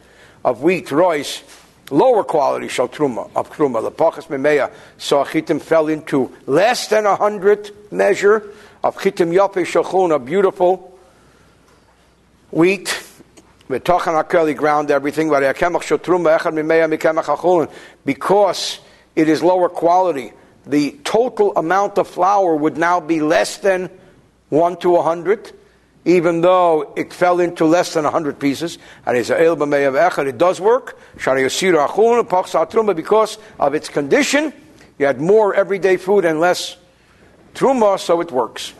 of 0.44 0.62
wheat, 0.62 0.92
rice, 0.92 1.42
lower 1.90 2.22
quality 2.22 2.68
truma, 2.68 3.28
of 3.34 3.50
truma, 3.50 3.82
memeya, 3.90 4.70
so 4.96 5.24
chitim 5.24 5.60
fell 5.60 5.88
into 5.88 6.32
less 6.46 6.86
than 6.86 7.04
a 7.04 7.16
hundred 7.16 7.72
measure 7.90 8.48
of 8.84 8.96
chitim 8.96 9.34
yape 9.34 9.66
shachun, 9.66 10.14
a 10.14 10.20
beautiful 10.20 10.93
wheat, 12.54 13.02
he 13.68 14.54
ground 14.54 14.90
everything. 14.90 15.28
Because 18.04 18.80
it 19.16 19.28
is 19.28 19.42
lower 19.42 19.68
quality, 19.68 20.32
the 20.66 20.92
total 21.04 21.52
amount 21.56 21.98
of 21.98 22.08
flour 22.08 22.56
would 22.56 22.78
now 22.78 23.00
be 23.00 23.20
less 23.20 23.58
than 23.58 23.90
1 24.50 24.76
to 24.78 24.90
100, 24.90 25.52
even 26.04 26.42
though 26.42 26.92
it 26.96 27.12
fell 27.12 27.40
into 27.40 27.64
less 27.64 27.94
than 27.94 28.04
100 28.04 28.38
pieces. 28.38 28.78
And 29.04 29.16
it 29.16 30.38
does 30.38 30.60
work. 30.60 30.96
Because 31.16 33.38
of 33.58 33.74
its 33.74 33.88
condition, 33.88 34.52
you 34.98 35.06
had 35.06 35.20
more 35.20 35.54
everyday 35.54 35.96
food 35.96 36.24
and 36.24 36.38
less 36.38 36.76
truma, 37.54 37.98
so 37.98 38.20
it 38.20 38.30
works. 38.30 38.74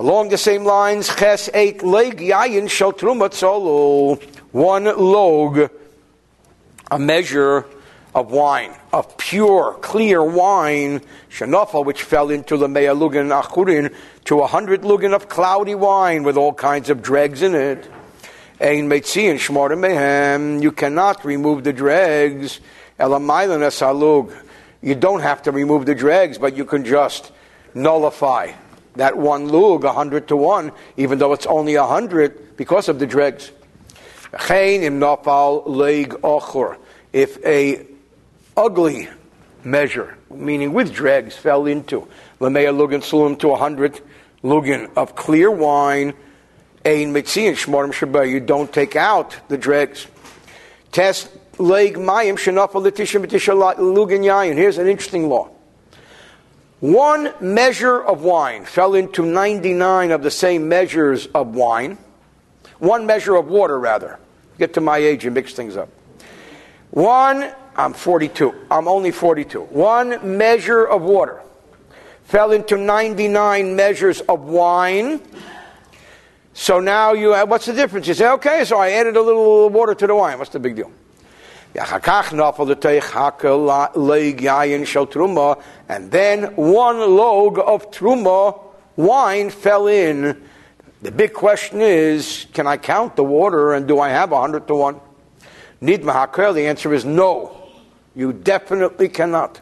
Along 0.00 0.30
the 0.30 0.38
same 0.38 0.64
lines, 0.64 1.14
ches 1.14 1.50
eight 1.52 1.82
leg 1.82 2.20
yayin 2.20 2.70
shel 2.70 2.94
trumat 2.94 3.36
one 4.50 4.84
log, 4.84 5.70
a 6.90 6.98
measure 6.98 7.66
of 8.14 8.30
wine, 8.30 8.74
of 8.94 9.18
pure, 9.18 9.74
clear 9.82 10.24
wine, 10.24 11.02
shanafa, 11.30 11.84
which 11.84 12.02
fell 12.02 12.30
into 12.30 12.56
the 12.56 12.66
mea 12.66 12.86
lugin 12.96 13.28
achurin, 13.28 13.94
to 14.24 14.40
a 14.40 14.46
hundred 14.46 14.80
lugin 14.80 15.14
of 15.14 15.28
cloudy 15.28 15.74
wine 15.74 16.22
with 16.22 16.38
all 16.38 16.54
kinds 16.54 16.88
of 16.88 17.02
dregs 17.02 17.42
in 17.42 17.54
it. 17.54 17.86
Ein 18.58 18.88
meitzi 18.88 19.28
and 19.28 19.38
mehem, 19.38 20.62
you 20.62 20.72
cannot 20.72 21.26
remove 21.26 21.62
the 21.62 21.74
dregs. 21.74 22.60
Elamailan 22.98 23.60
esalug, 23.68 24.34
you 24.80 24.94
don't 24.94 25.20
have 25.20 25.42
to 25.42 25.52
remove 25.52 25.84
the 25.84 25.94
dregs, 25.94 26.38
but 26.38 26.56
you 26.56 26.64
can 26.64 26.86
just 26.86 27.32
nullify 27.74 28.50
that 29.00 29.16
one 29.16 29.48
lug, 29.48 29.84
a 29.84 29.92
hundred 29.94 30.28
to 30.28 30.36
one, 30.36 30.72
even 30.98 31.18
though 31.18 31.32
it's 31.32 31.46
only 31.46 31.74
a 31.76 31.86
hundred 31.86 32.54
because 32.58 32.86
of 32.90 32.98
the 32.98 33.06
dregs. 33.06 33.50
If 37.12 37.44
a 37.44 37.86
ugly 38.58 39.08
measure, 39.64 40.18
meaning 40.30 40.74
with 40.74 40.92
dregs, 40.92 41.34
fell 41.34 41.64
into 41.64 42.06
lemea 42.40 42.74
lugin 42.76 43.00
sulam 43.00 43.38
to 43.38 43.52
a 43.52 43.56
hundred 43.56 43.98
lugin 44.44 44.90
of 44.96 45.16
clear 45.16 45.50
wine, 45.50 46.12
ein 46.84 47.14
mitzian 47.14 47.54
shmorim 47.54 47.94
shabbat, 47.94 48.30
you 48.30 48.40
don't 48.40 48.70
take 48.70 48.96
out 48.96 49.34
the 49.48 49.56
dregs. 49.56 50.06
Test 50.92 51.30
leg 51.58 51.96
mayim 51.96 52.36
shenafa 52.36 52.74
letisha 52.74 53.18
lugin 53.78 54.20
yayin. 54.26 54.56
Here's 54.56 54.76
an 54.76 54.88
interesting 54.88 55.30
law. 55.30 55.48
One 56.80 57.34
measure 57.40 58.02
of 58.02 58.22
wine 58.22 58.64
fell 58.64 58.94
into 58.94 59.24
99 59.24 60.10
of 60.10 60.22
the 60.22 60.30
same 60.30 60.68
measures 60.68 61.26
of 61.26 61.54
wine. 61.54 61.98
One 62.78 63.04
measure 63.04 63.36
of 63.36 63.48
water, 63.48 63.78
rather. 63.78 64.18
Get 64.58 64.74
to 64.74 64.80
my 64.80 64.96
age 64.96 65.26
and 65.26 65.34
mix 65.34 65.52
things 65.52 65.76
up. 65.76 65.90
One, 66.90 67.52
I'm 67.76 67.92
42. 67.92 68.66
I'm 68.70 68.88
only 68.88 69.10
42. 69.10 69.60
One 69.62 70.38
measure 70.38 70.84
of 70.84 71.02
water 71.02 71.42
fell 72.24 72.52
into 72.52 72.76
99 72.76 73.76
measures 73.76 74.22
of 74.22 74.42
wine. 74.42 75.20
So 76.54 76.80
now 76.80 77.12
you 77.12 77.30
have, 77.30 77.48
what's 77.48 77.66
the 77.66 77.72
difference? 77.74 78.06
You 78.06 78.14
say, 78.14 78.28
okay, 78.32 78.64
so 78.64 78.78
I 78.78 78.92
added 78.92 79.16
a 79.16 79.22
little 79.22 79.68
water 79.68 79.94
to 79.94 80.06
the 80.06 80.14
wine. 80.14 80.38
What's 80.38 80.50
the 80.50 80.58
big 80.58 80.76
deal? 80.76 80.90
And 85.88 86.10
then 86.10 86.56
one 86.56 87.16
log 87.16 87.58
of 87.58 87.90
truma 87.90 88.60
wine 88.96 89.50
fell 89.50 89.86
in. 89.86 90.42
The 91.02 91.10
big 91.12 91.32
question 91.32 91.80
is, 91.80 92.46
can 92.52 92.66
I 92.66 92.76
count 92.76 93.16
the 93.16 93.24
water 93.24 93.72
and 93.72 93.88
do 93.88 94.00
I 94.00 94.10
have 94.10 94.32
a 94.32 94.40
hundred 94.40 94.66
to 94.68 94.74
one? 94.74 95.00
Need 95.80 96.02
mahakel? 96.02 96.54
The 96.54 96.66
answer 96.66 96.92
is 96.92 97.04
no. 97.04 97.56
You 98.14 98.32
definitely 98.32 99.08
cannot. 99.08 99.60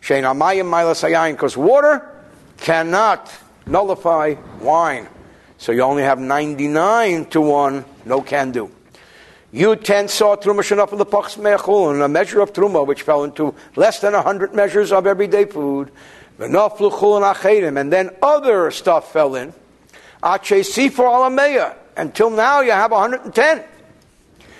Because 0.00 1.56
water 1.56 2.10
cannot 2.56 3.32
nullify 3.66 4.34
wine. 4.60 5.08
So 5.58 5.72
you 5.72 5.82
only 5.82 6.02
have 6.02 6.18
99 6.18 7.26
to 7.26 7.40
1, 7.40 7.84
no 8.04 8.20
can 8.20 8.50
do. 8.50 8.70
You 9.54 9.76
ten 9.76 10.08
saw 10.08 10.34
truma 10.34 10.62
shenaf 10.62 10.98
the 10.98 11.06
pachs 11.06 11.36
mechul, 11.38 11.92
and 11.92 12.02
a 12.02 12.08
measure 12.08 12.40
of 12.40 12.52
truma 12.52 12.84
which 12.84 13.02
fell 13.02 13.22
into 13.22 13.54
less 13.76 14.00
than 14.00 14.12
a 14.12 14.20
hundred 14.20 14.52
measures 14.52 14.90
of 14.90 15.06
everyday 15.06 15.44
food. 15.44 15.92
And 16.40 16.52
then 16.52 18.10
other 18.20 18.72
stuff 18.72 19.12
fell 19.12 19.36
in. 19.36 19.52
for 19.52 21.04
alameya. 21.06 21.76
Until 21.96 22.30
now, 22.30 22.62
you 22.62 22.72
have 22.72 22.90
110. 22.90 23.62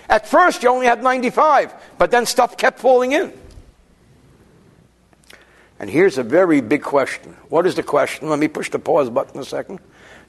At 0.09 0.29
first, 0.29 0.63
you 0.63 0.69
only 0.69 0.87
had 0.87 1.03
95, 1.03 1.75
but 1.99 2.13
then 2.13 2.25
stuff 2.25 2.57
kept 2.57 2.79
falling 2.79 3.11
in. 3.11 3.33
And 5.81 5.91
here's 5.91 6.19
a 6.19 6.23
very 6.23 6.61
big 6.61 6.85
question. 6.85 7.33
What 7.49 7.67
is 7.67 7.75
the 7.75 7.83
question? 7.83 8.29
Let 8.29 8.39
me 8.39 8.47
push 8.47 8.71
the 8.71 8.79
pause 8.79 9.11
button 9.11 9.41
a 9.41 9.45
second. 9.45 9.81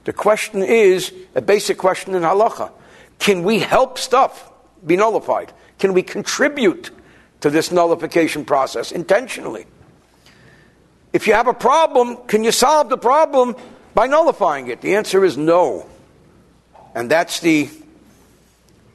The 0.02 0.12
question 0.12 0.64
is 0.64 1.14
a 1.36 1.40
basic 1.40 1.78
question 1.78 2.16
in 2.16 2.24
halacha. 2.24 2.72
Can 3.20 3.44
we 3.44 3.60
help 3.60 3.98
stuff? 3.98 4.50
Be 4.86 4.96
nullified? 4.96 5.52
Can 5.78 5.92
we 5.92 6.02
contribute 6.02 6.90
to 7.40 7.50
this 7.50 7.70
nullification 7.70 8.44
process 8.44 8.92
intentionally? 8.92 9.66
If 11.12 11.26
you 11.26 11.34
have 11.34 11.48
a 11.48 11.54
problem, 11.54 12.18
can 12.26 12.44
you 12.44 12.52
solve 12.52 12.88
the 12.88 12.98
problem 12.98 13.56
by 13.94 14.06
nullifying 14.06 14.68
it? 14.68 14.80
The 14.80 14.96
answer 14.96 15.24
is 15.24 15.36
no. 15.36 15.86
and 16.94 17.10
that's 17.10 17.40
the 17.40 17.68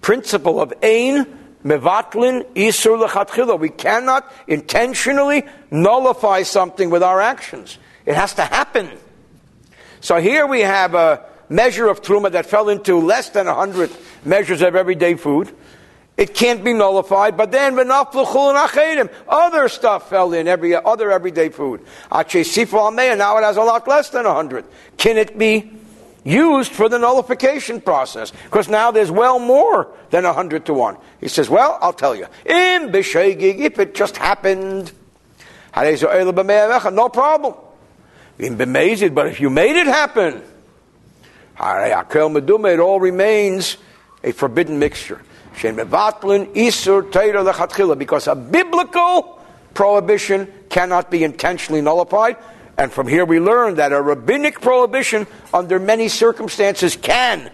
principle 0.01 0.59
of 0.59 0.73
Ein 0.83 1.25
Mevatlin 1.63 2.43
Isur 2.55 3.07
Lechatchila. 3.07 3.59
We 3.59 3.69
cannot 3.69 4.31
intentionally 4.47 5.43
nullify 5.69 6.43
something 6.43 6.89
with 6.89 7.03
our 7.03 7.21
actions. 7.21 7.77
It 8.05 8.15
has 8.15 8.33
to 8.35 8.43
happen. 8.43 8.89
So 9.99 10.17
here 10.17 10.47
we 10.47 10.61
have 10.61 10.95
a 10.95 11.23
measure 11.47 11.87
of 11.87 12.01
truma 12.01 12.31
that 12.31 12.47
fell 12.47 12.69
into 12.69 12.99
less 12.99 13.29
than 13.29 13.45
100 13.45 13.91
measures 14.25 14.61
of 14.61 14.75
everyday 14.75 15.13
food. 15.13 15.55
It 16.21 16.35
can't 16.35 16.63
be 16.63 16.71
nullified, 16.71 17.35
but 17.35 17.51
then 17.51 17.75
other 19.27 19.69
stuff 19.69 20.07
fell 20.07 20.33
in, 20.33 20.47
every 20.47 20.75
other 20.75 21.09
everyday 21.09 21.49
food. 21.49 21.81
Now 22.11 22.19
it 22.21 23.43
has 23.43 23.57
a 23.57 23.63
lot 23.63 23.87
less 23.87 24.11
than 24.11 24.25
100. 24.25 24.65
Can 24.97 25.17
it 25.17 25.35
be 25.35 25.71
used 26.23 26.73
for 26.73 26.89
the 26.89 26.99
nullification 26.99 27.81
process? 27.81 28.29
Because 28.29 28.69
now 28.69 28.91
there's 28.91 29.09
well 29.09 29.39
more 29.39 29.87
than 30.11 30.23
100 30.23 30.67
to 30.67 30.75
1. 30.75 30.95
He 31.21 31.27
says, 31.27 31.49
Well, 31.49 31.79
I'll 31.81 31.91
tell 31.91 32.15
you. 32.15 32.27
If 32.45 33.79
it 33.79 33.95
just 33.95 34.15
happened, 34.15 34.91
no 35.75 37.09
problem. 37.09 37.55
But 38.37 39.25
if 39.25 39.39
you 39.41 39.49
made 39.49 39.75
it 39.75 39.87
happen, 39.87 40.43
it 41.59 42.79
all 42.79 42.99
remains 42.99 43.77
a 44.23 44.31
forbidden 44.33 44.77
mixture. 44.77 45.19
Because 47.95 48.27
a 48.27 48.35
biblical 48.35 49.39
prohibition 49.73 50.51
cannot 50.69 51.11
be 51.11 51.23
intentionally 51.23 51.81
nullified. 51.81 52.37
And 52.77 52.91
from 52.91 53.07
here 53.07 53.25
we 53.25 53.39
learn 53.39 53.75
that 53.75 53.91
a 53.91 54.01
rabbinic 54.01 54.61
prohibition, 54.61 55.27
under 55.53 55.79
many 55.79 56.07
circumstances, 56.07 56.95
can 56.95 57.51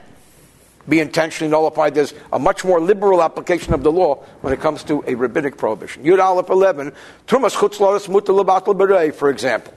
be 0.88 1.00
intentionally 1.00 1.52
nullified. 1.52 1.96
There's 1.96 2.14
a 2.32 2.40
much 2.40 2.64
more 2.64 2.80
liberal 2.80 3.22
application 3.22 3.74
of 3.74 3.84
the 3.84 3.92
law 3.92 4.24
when 4.42 4.54
it 4.54 4.62
comes 4.62 4.84
to 4.86 5.04
a 5.06 5.16
rabbinic 5.16 5.58
prohibition. 5.58 6.04
Yud 6.04 6.24
Aleph 6.24 6.50
11, 6.50 6.94
Trumas 7.28 7.56
Chutzlaris 7.56 8.08
Mutal 8.08 9.14
for 9.14 9.30
example 9.30 9.74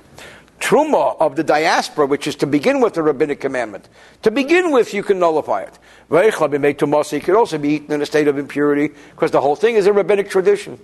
truma 0.61 1.16
of 1.18 1.35
the 1.35 1.42
diaspora, 1.42 2.07
which 2.07 2.27
is 2.27 2.37
to 2.37 2.46
begin 2.46 2.81
with 2.81 2.94
the 2.94 3.03
rabbinic 3.03 3.40
commandment. 3.40 3.88
To 4.23 4.31
begin 4.31 4.70
with, 4.70 4.94
you 4.94 5.03
can 5.03 5.18
nullify 5.18 5.62
it. 5.62 5.79
It 6.11 7.25
could 7.25 7.35
also 7.35 7.59
be 7.59 7.68
eaten 7.70 7.92
in 7.92 8.03
a 8.03 8.07
state 8.07 8.29
of 8.29 8.38
impurity, 8.38 8.94
because 9.11 9.31
the 9.31 9.40
whole 9.40 9.57
thing 9.57 9.75
is 9.75 9.87
a 9.87 9.92
rabbinic 9.92 10.31
tradition. 10.31 10.79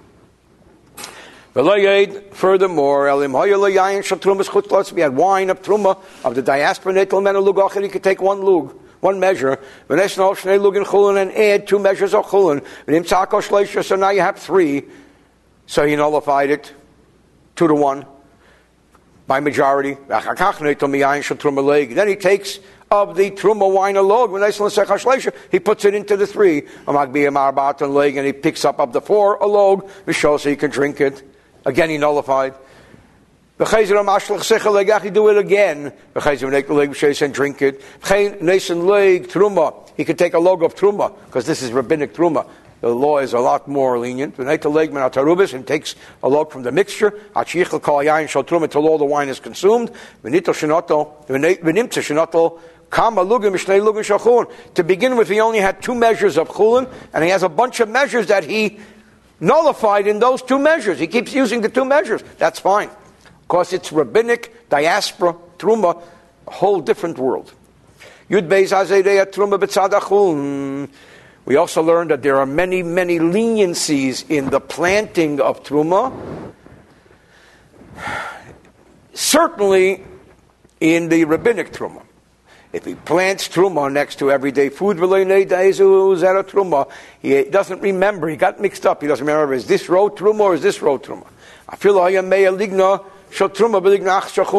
Furthermore, 1.55 3.17
we 3.17 3.23
had 3.23 5.17
wine 5.17 5.51
of 5.51 5.63
truma 5.63 5.99
of 6.25 6.35
the 6.35 6.43
diaspora. 6.43 6.95
He 6.95 7.89
could 7.89 8.03
take 8.03 8.21
one 8.21 8.43
lug, 8.43 8.75
one 9.01 9.21
measure, 9.21 9.59
and 9.89 10.01
add 10.01 11.67
two 11.67 11.79
measures 11.79 12.13
of 12.15 12.27
chulin. 12.27 12.63
So 13.85 13.97
now 13.97 14.11
you 14.11 14.21
have 14.21 14.39
three. 14.39 14.85
So 15.67 15.87
he 15.87 15.97
nullified 15.97 16.51
it, 16.51 16.75
two 17.55 17.69
to 17.69 17.75
one 17.75 18.07
by 19.27 19.41
majority. 19.41 19.97
Then 20.09 22.09
he 22.09 22.17
takes 22.17 22.59
of 22.91 23.17
the 23.17 23.31
truma 23.33 23.73
wine 23.73 23.97
alone. 23.97 25.33
He 25.51 25.59
puts 25.59 25.85
it 25.85 25.95
into 25.95 26.17
the 26.17 26.27
three. 26.27 26.63
And 26.87 28.27
he 28.27 28.33
picks 28.33 28.65
up 28.65 28.79
of 28.79 28.93
the 28.93 29.01
four 29.01 29.37
alone, 29.37 29.83
so 30.13 30.39
he 30.39 30.57
can 30.57 30.71
drink 30.71 31.01
it. 31.01 31.23
Again, 31.65 31.91
he 31.91 31.99
nullified. 31.99 32.55
He 33.59 33.65
do 33.65 35.29
it 35.29 35.39
again. 35.39 35.93
and 36.15 37.35
drink 37.35 37.63
it. 37.63 37.83
He 39.97 40.05
could 40.05 40.19
take 40.19 40.35
a 40.35 40.39
log 40.39 40.63
of 40.63 40.75
truma 40.75 41.15
because 41.25 41.47
this 41.47 41.63
is 41.63 41.73
rabbinic 41.73 42.15
truma 42.15 42.47
the 42.81 42.89
law 42.89 43.19
is 43.19 43.33
a 43.33 43.41
lot 43.41 43.67
more 43.69 43.99
lenient. 43.99 44.39
And 44.39 44.49
takes 45.67 45.95
a 46.23 46.29
log 46.29 46.51
from 46.51 46.63
the 46.63 46.73
mixture. 46.73 47.19
Until 47.35 48.89
all 48.89 48.99
the 48.99 49.05
wine 49.05 49.29
is 49.29 49.41
consumed. 49.41 49.91
To 54.75 54.85
begin 54.85 55.17
with, 55.17 55.29
he 55.29 55.41
only 55.41 55.59
had 55.59 55.83
two 55.83 55.95
measures 55.95 56.39
of 56.39 56.49
chulin, 56.49 56.89
and 57.13 57.25
he 57.25 57.31
has 57.31 57.43
a 57.43 57.49
bunch 57.49 57.81
of 57.81 57.89
measures 57.89 58.27
that 58.29 58.45
he 58.45 58.79
nullified 59.41 60.07
in 60.07 60.19
those 60.19 60.43
two 60.43 60.59
measures. 60.59 60.99
He 60.99 61.07
keeps 61.07 61.35
using 61.35 61.63
the 61.63 61.69
two 61.69 61.85
measures. 61.85 62.23
That's 62.39 62.61
fine. 62.61 62.91
Because 63.43 63.73
it's 63.73 63.93
rabbinic, 63.93 64.69
diaspora, 64.69 65.35
truma, 65.59 66.03
a 66.47 66.51
whole 66.51 66.81
different 66.81 67.19
world. 67.19 67.53
Yud 68.31 68.49
Beis 68.49 68.73
Truma 68.73 69.59
B'tzadachun. 69.59 70.89
We 71.47 71.55
also 71.55 71.81
learned 71.81 72.11
that 72.11 72.23
there 72.23 72.37
are 72.39 72.45
many, 72.45 72.83
many 72.83 73.21
leniencies 73.21 74.29
in 74.29 74.51
the 74.51 74.61
planting 74.61 75.41
of 75.41 75.63
truma. 75.63 76.13
Certainly 79.15 80.05
in 80.81 81.09
the 81.09 81.25
rabbinic 81.25 81.73
truma. 81.73 82.03
If 82.73 82.85
he 82.85 82.97
plants 82.97 83.49
truma 83.49 83.91
next 83.91 84.19
to 84.19 84.31
everyday 84.31 84.69
food, 84.71 84.99
truma, 86.43 86.91
he 87.23 87.45
doesn't 87.45 87.81
remember. 87.81 88.29
He 88.29 88.37
got 88.37 88.61
mixed 88.61 88.85
up. 88.85 89.01
He 89.01 89.09
doesn't 89.09 89.25
remember 89.25 89.55
is 89.55 89.67
this 89.67 89.89
row 89.89 90.11
truma 90.11 90.41
or 90.41 90.55
is 90.55 90.63
this 90.63 90.83
row 90.83 90.99
truma. 90.99 91.29
I 91.69 91.77
feel 91.77 91.95
ligna 91.95 93.05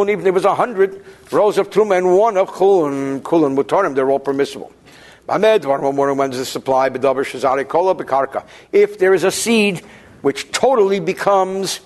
even 0.10 0.22
if 0.22 0.26
it 0.26 0.34
was 0.34 0.46
a 0.46 0.56
hundred 0.56 1.04
rows 1.32 1.58
of 1.58 1.70
truma 1.70 1.98
and 1.98 2.18
one 2.18 2.38
of 2.38 2.50
chulun, 2.50 3.22
chulun 3.22 3.58
mutarim, 3.58 3.94
they're 3.94 4.10
all 4.10 4.20
permissible. 4.20 4.72
If 5.30 5.42
there 9.00 9.14
is 9.14 9.24
a 9.24 9.32
seed 9.32 9.82
which 10.22 10.52
totally 10.52 11.00
becomes 11.00 11.80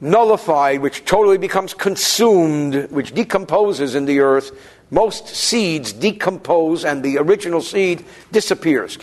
nullified, 0.00 0.80
which 0.80 1.04
totally 1.04 1.38
becomes 1.38 1.72
consumed, 1.72 2.90
which 2.90 3.14
decomposes 3.14 3.94
in 3.94 4.04
the 4.04 4.18
earth, 4.20 4.50
most 4.90 5.28
seeds 5.28 5.94
decompose 5.94 6.84
and 6.84 7.02
the 7.02 7.16
original 7.18 7.62
seed 7.62 8.04
disappears. 8.30 8.98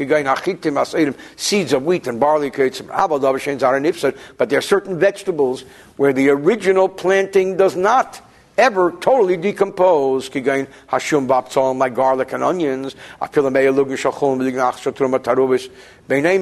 Seeds 1.36 1.74
of 1.74 1.86
wheat 1.86 2.08
and 2.08 2.20
barley, 2.20 2.52
but 2.52 4.50
there 4.50 4.60
are 4.60 4.62
certain 4.62 5.00
vegetables 5.00 5.66
where 5.98 6.14
the 6.14 6.30
original 6.30 6.88
planting 6.88 7.58
does 7.58 7.76
not 7.76 8.22
ever 8.62 8.92
totally 8.92 9.36
decompose, 9.38 10.30
kigain 10.30 10.68
hashum 10.88 11.28
baptzol, 11.28 11.76
like 11.78 11.96
garlic 11.96 12.32
and 12.32 12.44
onions, 12.44 12.96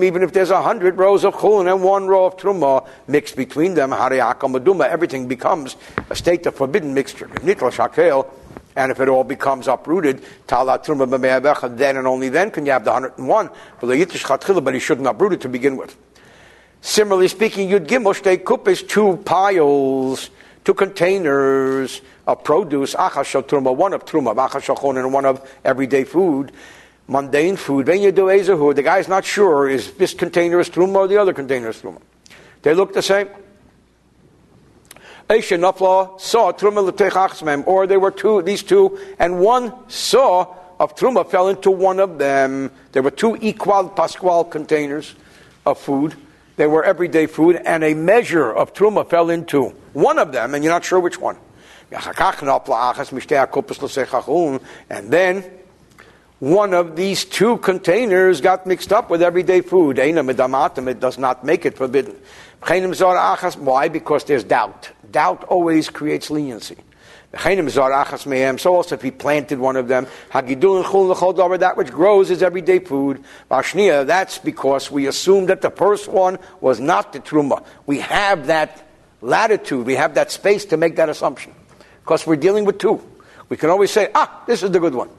even 0.04 0.24
if 0.24 0.34
there's 0.34 0.50
a 0.50 0.62
hundred 0.62 0.98
rows 0.98 1.24
of 1.24 1.34
chulin 1.36 1.72
and 1.72 1.82
one 1.82 2.08
row 2.08 2.26
of 2.26 2.36
truma 2.36 2.86
mixed 3.08 3.38
between 3.38 3.74
them, 3.74 3.94
everything 3.94 5.28
becomes 5.28 5.78
a 6.10 6.16
state 6.16 6.46
of 6.46 6.56
forbidden 6.56 6.94
mixture. 6.94 7.28
Nitla 7.28 8.28
and 8.76 8.92
if 8.92 9.00
it 9.00 9.10
all 9.10 9.24
becomes 9.24 9.68
uprooted, 9.68 10.24
then 10.48 11.98
and 11.98 12.08
only 12.08 12.30
then 12.30 12.52
can 12.52 12.66
you 12.66 12.72
have 12.72 12.84
the 12.84 12.92
101. 12.92 13.50
But 13.82 14.74
he 14.74 14.80
shouldn't 14.80 15.08
uproot 15.08 15.34
it 15.34 15.42
to 15.42 15.50
begin 15.50 15.78
with. 15.78 15.98
Similarly 16.82 17.28
speaking, 17.28 17.70
Yud 17.70 17.88
Gimel 17.88 18.14
Shtei 18.16 18.38
Kupis, 18.42 18.88
two 18.88 19.18
piles 19.18 20.30
two 20.64 20.74
containers 20.74 22.02
of 22.28 22.44
produce, 22.44 22.96
achashot 22.96 23.44
truma, 23.44 23.76
one 23.76 23.94
of 23.94 24.06
truma, 24.06 24.36
achashachon, 24.36 24.98
and 24.98 25.14
one 25.14 25.26
of 25.26 25.50
everyday 25.64 26.04
food, 26.04 26.52
mundane 27.08 27.56
food. 27.56 27.86
Then 27.86 28.02
you 28.02 28.12
do 28.12 28.26
ezahu. 28.26 28.76
The 28.76 28.84
guy's 28.84 29.08
not 29.08 29.26
sure 29.26 29.68
is 29.68 29.92
this 29.94 30.14
container 30.14 30.60
is 30.60 30.70
truma 30.70 30.96
or 30.96 31.08
the 31.08 31.18
other 31.18 31.34
container 31.34 31.70
is 31.70 31.82
truma. 31.82 32.02
They 32.62 32.74
look 32.74 32.94
the 32.94 33.02
same. 33.02 33.30
Eisha 35.30 35.60
Nafla 35.60 36.20
saw 36.20 36.52
truma 36.52 37.68
or 37.68 37.86
they 37.86 37.98
were 37.98 38.12
two, 38.12 38.42
these 38.42 38.64
two, 38.64 39.00
and 39.20 39.40
one 39.40 39.74
saw 39.88 40.56
of 40.80 40.96
truma 40.96 41.30
fell 41.30 41.50
into 41.50 41.70
one 41.70 42.00
of 42.00 42.18
them. 42.18 42.72
There 42.94 43.04
were 43.04 43.12
two 43.12 43.38
equal 43.40 43.90
pasqual 43.90 44.50
containers 44.50 45.14
of 45.66 45.78
food. 45.78 46.16
They 46.60 46.68
were 46.68 46.84
everyday 46.84 47.26
food, 47.26 47.56
and 47.56 47.86
a 47.86 47.94
measure 47.94 48.52
of 48.52 48.74
truma 48.74 49.10
fell 49.10 49.30
into 49.30 49.70
one 49.94 50.20
of 50.20 50.34
them, 50.34 50.54
and 50.54 50.62
you're 50.62 50.74
not 50.74 50.84
sure 50.84 51.00
which 51.00 51.18
one. 51.18 51.38
And 54.90 55.10
then 55.10 55.52
one 56.40 56.74
of 56.74 56.98
these 56.98 57.24
two 57.24 57.56
containers 57.60 58.42
got 58.42 58.68
mixed 58.68 58.92
up 58.92 59.10
with 59.10 59.22
everyday 59.22 59.62
food. 59.62 60.00
It 60.00 61.00
does 61.00 61.18
not 61.18 61.46
make 61.46 61.66
it 61.66 61.78
forbidden. 61.78 62.20
Why? 62.60 63.88
Because 63.88 64.26
there's 64.26 64.44
doubt. 64.44 64.90
Doubt 65.10 65.46
always 65.46 65.90
creates 65.90 66.30
leniency. 66.30 66.76
So 67.32 68.76
also 68.76 68.96
if 68.96 69.02
he 69.04 69.12
planted 69.12 69.60
one 69.60 69.76
of 69.76 69.88
them, 69.88 70.08
that 70.34 71.74
which 71.76 71.92
grows 71.92 72.32
is 72.32 72.42
everyday 72.42 72.80
food. 72.80 73.24
That's 73.50 74.40
because 74.40 74.90
we 74.90 75.06
assume 75.06 75.46
that 75.46 75.62
the 75.62 75.70
first 75.70 76.08
one 76.08 76.40
was 76.60 76.80
not 76.80 77.14
the 77.14 77.20
truma. 77.20 77.64
We 77.86 78.00
have 78.00 78.48
that 78.48 78.88
latitude, 79.22 79.86
we 79.86 79.96
have 79.96 80.16
that 80.16 80.32
space 80.32 80.66
to 80.66 80.78
make 80.78 80.96
that 80.96 81.10
assumption. 81.10 81.54
Because 82.02 82.26
we're 82.26 82.36
dealing 82.36 82.66
with 82.66 82.80
two. 82.80 83.00
We 83.48 83.58
can 83.58 83.70
always 83.70 83.92
say, 83.92 84.10
ah, 84.16 84.44
this 84.48 84.64
is 84.64 84.72
the 84.72 84.80
good 84.80 84.96
one. 84.96 85.10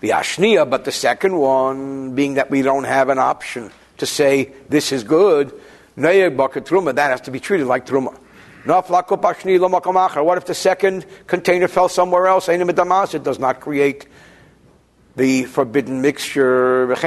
The 0.00 0.64
but 0.64 0.84
the 0.84 0.92
second 0.92 1.36
one, 1.36 2.14
being 2.14 2.34
that 2.34 2.50
we 2.50 2.62
don't 2.62 2.84
have 2.84 3.08
an 3.08 3.18
option 3.18 3.72
to 3.96 4.06
say 4.06 4.52
this 4.68 4.92
is 4.92 5.02
good, 5.02 5.52
that 5.96 6.96
has 6.96 7.20
to 7.22 7.32
be 7.32 7.40
treated 7.40 7.66
like 7.66 7.84
truma. 7.84 8.16
What 8.68 10.38
if 10.38 10.44
the 10.44 10.54
second 10.54 11.06
container 11.26 11.68
fell 11.68 11.88
somewhere 11.88 12.26
else? 12.26 12.48
It 12.48 13.22
does 13.24 13.38
not 13.38 13.60
create 13.60 14.06
the 15.16 15.44
forbidden 15.44 16.02
mixture. 16.02 16.92
If 16.92 17.02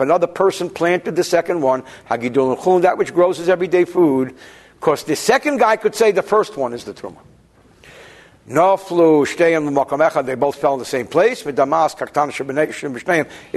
another 0.00 0.26
person 0.26 0.70
planted 0.70 1.14
the 1.14 1.24
second 1.24 1.60
one, 1.60 1.82
that 2.08 2.94
which 2.96 3.12
grows 3.12 3.38
is 3.38 3.48
everyday 3.50 3.84
food, 3.84 4.34
because 4.78 5.04
the 5.04 5.16
second 5.16 5.58
guy 5.58 5.76
could 5.76 5.94
say 5.94 6.10
the 6.10 6.22
first 6.22 6.56
one 6.56 6.72
is 6.72 6.84
the 6.84 6.94
truma. 6.94 7.18
Naflu 8.48 9.26
shteyim 9.26 10.26
they 10.26 10.34
both 10.34 10.56
fell 10.56 10.72
in 10.72 10.80
the 10.80 10.84
same 10.84 11.06
place. 11.06 11.46
It 11.46 11.56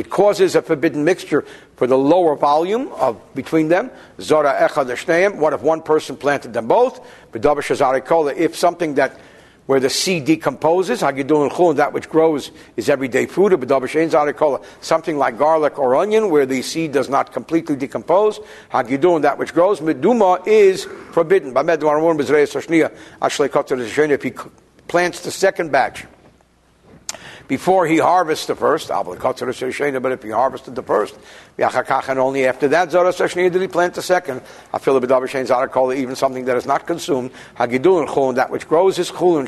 causes 0.10 0.56
a 0.56 0.62
forbidden 0.62 1.04
mixture 1.04 1.46
for 1.78 1.88
the 1.88 1.98
lower 1.98 2.36
volume 2.36 2.90
of 2.94 3.20
between 3.34 3.70
them. 3.70 3.90
Zora 4.22 4.70
echad 4.70 5.36
What 5.36 5.54
if 5.54 5.62
one 5.62 5.82
person 5.82 6.16
planted 6.16 6.54
them 6.54 6.68
both? 6.68 7.04
If 7.34 8.56
something 8.56 8.94
that 8.96 9.20
where 9.66 9.80
the 9.80 9.90
seed 9.90 10.26
decomposes, 10.26 11.00
that 11.00 11.90
which 11.94 12.10
grows 12.10 12.52
is 12.76 12.90
everyday 12.90 13.26
food. 13.26 13.54
Something 14.82 15.18
like 15.18 15.40
garlic 15.40 15.80
or 15.80 15.96
onion, 15.96 16.30
where 16.30 16.46
the 16.46 16.62
seed 16.62 16.92
does 16.92 17.10
not 17.10 17.32
completely 17.32 17.78
decompose, 17.78 18.42
that 18.72 19.38
which 19.40 19.54
grows, 19.54 19.80
meduma 19.80 20.46
is 20.46 20.84
forbidden. 21.12 21.54
If 24.12 24.24
he 24.24 24.34
plants 24.88 25.22
the 25.22 25.32
second 25.32 25.72
batch 25.72 26.06
before 27.48 27.86
he 27.86 27.98
harvests 27.98 28.46
the 28.46 28.56
first, 28.56 28.90
but 28.90 30.12
if 30.12 30.24
he 30.24 30.30
harvested 30.30 30.76
the 30.76 30.82
first, 30.82 31.16
and 31.58 32.20
only 32.20 32.48
after 32.48 32.70
that, 32.70 32.90
did 32.90 33.62
he 33.62 33.68
plant 33.68 33.94
the 33.96 34.02
second. 34.02 34.42
I 34.74 34.80
feel 34.80 34.98
the 35.00 35.94
even 35.94 36.16
something 36.16 36.46
that 36.46 36.56
is 36.56 36.66
not 36.66 36.88
consumed, 36.88 37.32
that 37.58 38.50
which 38.50 38.68
grows 38.68 38.98
is 38.98 39.12
chulun, 39.12 39.48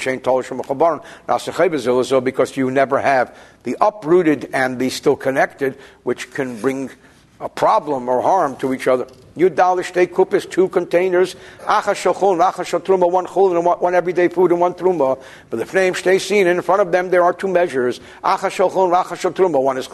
because 2.24 2.58
you 2.58 2.70
never 2.70 3.00
have 3.00 3.36
the 3.64 3.78
uprooted 3.80 4.50
and 4.54 4.78
the 4.78 4.90
still 4.90 5.16
connected, 5.16 5.78
which 6.04 6.32
can 6.32 6.60
bring 6.60 6.92
a 7.40 7.50
problem 7.50 8.10
or 8.10 8.22
harm 8.22 8.56
to 8.58 8.74
each 8.74 8.88
other. 8.88 9.08
Yudal 9.36 9.80
shtei 9.84 10.08
kupis, 10.08 10.50
two 10.50 10.70
containers. 10.70 11.36
Achas 11.62 11.96
shachol, 11.96 12.40
achas 12.40 12.80
truma, 12.82 13.12
one 13.12 13.26
chul 13.26 13.56
and 13.56 13.66
one 13.66 13.94
everyday 13.94 14.30
food 14.30 14.52
and 14.52 14.62
one 14.62 14.74
truma. 14.74 15.22
But 15.50 15.58
the 15.58 15.66
flame 15.66 15.94
stay 15.94 16.20
seen. 16.20 16.48
In 16.48 16.62
front 16.62 16.82
of 16.82 16.92
them, 16.92 17.10
there 17.10 17.24
are 17.24 17.34
two 17.34 17.50
measures. 17.50 18.00
Achas 18.24 18.56
shachol, 18.56 18.94
achas 18.96 19.34
truma. 19.34 19.62
One 19.62 19.78
is 19.78 19.90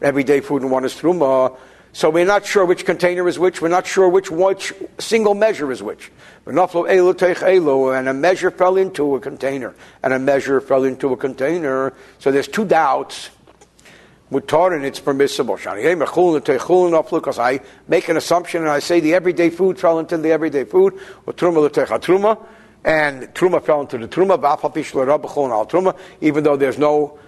everyday 0.00 0.40
food 0.40 0.62
and 0.62 0.70
one 0.70 0.84
is 0.84 0.94
truma. 0.94 1.56
So 1.92 2.10
we're 2.10 2.26
not 2.26 2.44
sure 2.44 2.64
which 2.64 2.84
container 2.84 3.26
is 3.26 3.38
which. 3.38 3.62
We're 3.62 3.68
not 3.68 3.86
sure 3.86 4.08
which, 4.08 4.30
which 4.30 4.74
single 4.98 5.34
measure 5.34 5.72
is 5.72 5.82
which. 5.82 6.10
And 6.44 6.58
a 6.58 8.14
measure 8.14 8.50
fell 8.50 8.76
into 8.76 9.14
a 9.14 9.20
container, 9.20 9.74
and 10.02 10.12
a 10.12 10.18
measure 10.18 10.60
fell 10.60 10.84
into 10.84 11.12
a 11.14 11.16
container. 11.16 11.94
So 12.18 12.30
there's 12.30 12.48
two 12.48 12.66
doubts 12.66 13.30
mutar 14.30 14.74
and 14.74 14.84
it's 14.84 15.00
permissible. 15.00 15.58
I 15.66 17.60
make 17.88 18.08
an 18.08 18.16
assumption 18.16 18.62
and 18.62 18.70
I 18.70 18.80
say 18.80 19.00
the 19.00 19.14
everyday 19.14 19.50
food 19.50 19.78
fell 19.78 19.98
into 19.98 20.16
the 20.18 20.30
everyday 20.30 20.64
food, 20.64 20.94
truma 21.26 22.46
and 22.84 23.22
truma 23.34 23.62
fell 23.62 23.80
into 23.80 23.98
the 23.98 24.08
truma, 24.08 24.38
truma, 24.38 25.96
even 26.20 26.44
though 26.44 26.56
there's 26.56 26.78
no 26.78 27.18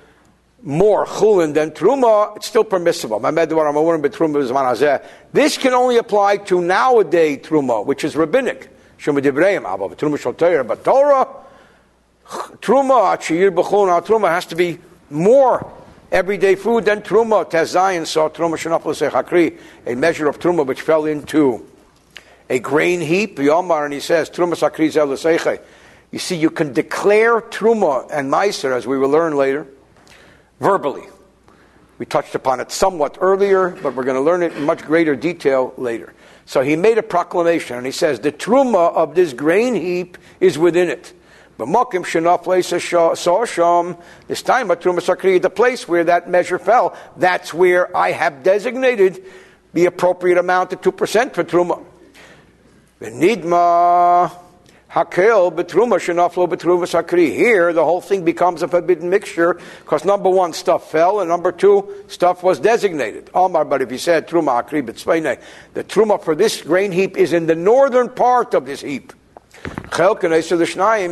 more 0.62 1.06
chulin 1.06 1.54
than 1.54 1.70
truma, 1.70 2.36
it's 2.36 2.46
still 2.46 2.64
permissible. 2.64 3.20
This 5.32 5.56
can 5.56 5.72
only 5.72 5.96
apply 5.98 6.38
to 6.38 6.60
nowadays 6.60 7.38
truma, 7.38 7.86
which 7.86 8.02
is 8.04 8.16
rabbinic. 8.16 8.70
But 9.04 9.14
Torah, 10.84 11.28
truma, 12.60 13.16
truma 14.02 14.28
has 14.28 14.46
to 14.46 14.56
be 14.56 14.78
more 15.10 15.77
everyday 16.10 16.54
food, 16.54 16.84
then 16.84 17.02
truma, 17.02 17.50
Tazayin 17.50 18.06
saw 18.06 18.28
truma 18.28 18.54
shenapol 18.54 19.10
hakri, 19.10 19.58
a 19.86 19.94
measure 19.94 20.28
of 20.28 20.38
truma 20.38 20.66
which 20.66 20.80
fell 20.80 21.06
into 21.06 21.66
a 22.50 22.58
grain 22.58 23.00
heap, 23.00 23.36
Yomar, 23.36 23.84
and 23.84 23.92
he 23.92 24.00
says, 24.00 24.30
truma 24.30 24.54
sakri 24.54 25.60
You 26.10 26.18
see, 26.18 26.36
you 26.36 26.50
can 26.50 26.72
declare 26.72 27.40
truma 27.40 28.08
and 28.10 28.32
meiser, 28.32 28.74
as 28.74 28.86
we 28.86 28.98
will 28.98 29.10
learn 29.10 29.36
later, 29.36 29.66
verbally. 30.60 31.04
We 31.98 32.06
touched 32.06 32.34
upon 32.34 32.60
it 32.60 32.70
somewhat 32.70 33.18
earlier, 33.20 33.70
but 33.70 33.94
we're 33.94 34.04
going 34.04 34.16
to 34.16 34.22
learn 34.22 34.42
it 34.42 34.52
in 34.52 34.64
much 34.64 34.82
greater 34.82 35.16
detail 35.16 35.74
later. 35.76 36.14
So 36.46 36.62
he 36.62 36.76
made 36.76 36.96
a 36.96 37.02
proclamation, 37.02 37.76
and 37.76 37.84
he 37.84 37.92
says, 37.92 38.20
the 38.20 38.32
truma 38.32 38.94
of 38.94 39.14
this 39.14 39.32
grain 39.32 39.74
heap 39.74 40.16
is 40.40 40.56
within 40.56 40.88
it. 40.88 41.12
B'mokim 41.58 42.04
shenaf 42.04 43.46
sham. 43.46 43.96
This 44.28 44.42
time, 44.42 44.68
the 44.68 45.50
place 45.50 45.88
where 45.88 46.04
that 46.04 46.30
measure 46.30 46.58
fell, 46.58 46.96
that's 47.16 47.52
where 47.52 47.94
I 47.96 48.12
have 48.12 48.44
designated 48.44 49.24
the 49.72 49.86
appropriate 49.86 50.38
amount 50.38 50.72
of 50.72 50.80
2% 50.80 51.34
for 51.34 51.42
Truma. 51.42 51.84
V'nidma 53.00 54.32
hakel 54.90 55.52
betruma 55.52 55.98
shenaflo 55.98 56.48
betruma 56.48 56.84
sakri. 56.84 57.34
Here, 57.34 57.72
the 57.72 57.84
whole 57.84 58.00
thing 58.00 58.24
becomes 58.24 58.62
a 58.62 58.68
forbidden 58.68 59.10
mixture 59.10 59.60
because 59.80 60.04
number 60.04 60.30
one, 60.30 60.52
stuff 60.52 60.90
fell, 60.90 61.20
and 61.20 61.28
number 61.28 61.52
two, 61.52 61.92
stuff 62.06 62.42
was 62.42 62.60
designated. 62.60 63.30
Omar, 63.34 63.64
but 63.64 63.82
if 63.82 63.90
you 63.90 63.98
said 63.98 64.28
truma 64.28 64.62
akri 64.64 64.82
b'tzveinei, 64.82 65.40
the 65.74 65.82
truma 65.84 66.22
for 66.22 66.34
this 66.34 66.62
grain 66.62 66.92
heap 66.92 67.16
is 67.16 67.32
in 67.32 67.46
the 67.46 67.56
northern 67.56 68.08
part 68.08 68.54
of 68.54 68.64
this 68.64 68.80
heap 68.80 69.12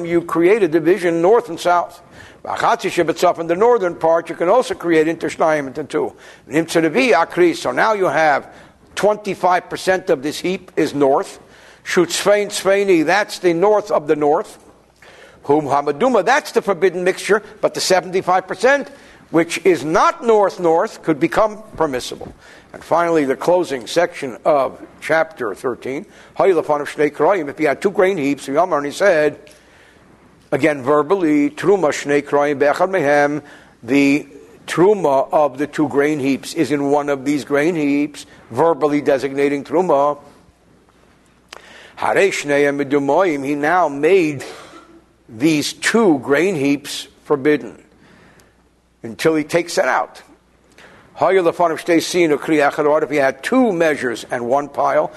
you 0.04 0.22
create 0.22 0.62
a 0.62 0.68
division 0.68 1.20
north 1.22 1.48
and 1.48 1.58
south. 1.58 2.02
In 2.44 3.46
the 3.46 3.56
northern 3.56 3.96
part, 3.96 4.28
you 4.28 4.36
can 4.36 4.48
also 4.48 4.74
create 4.74 5.08
into 5.08 5.26
Shnayim 5.26 5.66
into 5.66 5.84
two. 5.84 6.14
So 7.54 7.72
now 7.72 7.92
you 7.94 8.04
have 8.04 8.54
25% 8.94 10.10
of 10.10 10.22
this 10.22 10.38
heap 10.38 10.70
is 10.76 10.94
north. 10.94 11.40
That's 11.84 13.38
the 13.38 13.54
north 13.54 13.90
of 13.90 14.06
the 14.06 14.16
north. 14.16 14.58
That's 15.48 16.52
the 16.52 16.62
forbidden 16.62 17.04
mixture, 17.04 17.42
but 17.60 17.74
the 17.74 17.80
75%, 17.80 18.88
which 19.30 19.58
is 19.64 19.84
not 19.84 20.24
north 20.24 20.60
north, 20.60 21.02
could 21.02 21.18
become 21.20 21.62
permissible. 21.76 22.32
And 22.76 22.84
finally, 22.84 23.24
the 23.24 23.36
closing 23.36 23.86
section 23.86 24.36
of 24.44 24.86
chapter 25.00 25.54
13. 25.54 26.04
If 26.38 27.58
he 27.58 27.64
had 27.64 27.80
two 27.80 27.90
grain 27.90 28.18
heaps, 28.18 28.48
and 28.48 28.84
he 28.84 28.92
said, 28.92 29.50
again 30.52 30.82
verbally, 30.82 31.48
Truma 31.48 31.88
Shnei 31.88 32.20
Mehem, 32.20 33.42
the 33.82 34.28
Truma 34.66 35.32
of 35.32 35.56
the 35.56 35.66
two 35.66 35.88
grain 35.88 36.18
heaps 36.18 36.52
is 36.52 36.70
in 36.70 36.90
one 36.90 37.08
of 37.08 37.24
these 37.24 37.46
grain 37.46 37.74
heaps, 37.74 38.26
verbally 38.50 39.00
designating 39.00 39.64
Truma. 39.64 40.18
He 43.42 43.54
now 43.54 43.88
made 43.88 44.44
these 45.30 45.72
two 45.72 46.18
grain 46.18 46.54
heaps 46.54 47.08
forbidden 47.24 47.82
until 49.02 49.34
he 49.34 49.44
takes 49.44 49.78
it 49.78 49.86
out. 49.86 50.20
If 51.18 53.10
he 53.10 53.16
had 53.16 53.42
two 53.42 53.72
measures 53.72 54.26
and 54.30 54.46
one 54.46 54.68
pile, 54.68 55.10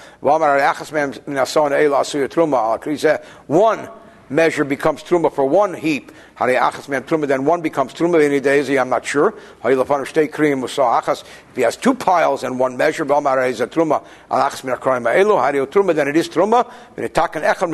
one 3.48 3.90
measure 4.30 4.64
becomes 4.64 5.04
truma 5.04 5.32
for 5.34 5.46
one 5.46 5.74
heap. 5.74 6.12
Then 6.40 7.46
one 7.46 7.62
becomes 7.62 7.94
truma 7.94 8.80
I'm 8.80 8.90
not 8.90 9.06
sure. 9.06 9.34
If 9.64 11.56
he 11.56 11.62
has 11.62 11.76
two 11.76 11.94
piles 11.94 12.44
and 12.44 12.60
one 12.60 12.78
measure. 12.78 13.04
Then 13.06 13.28
it 13.28 13.46
is 16.16 16.30
truma. 16.30 16.72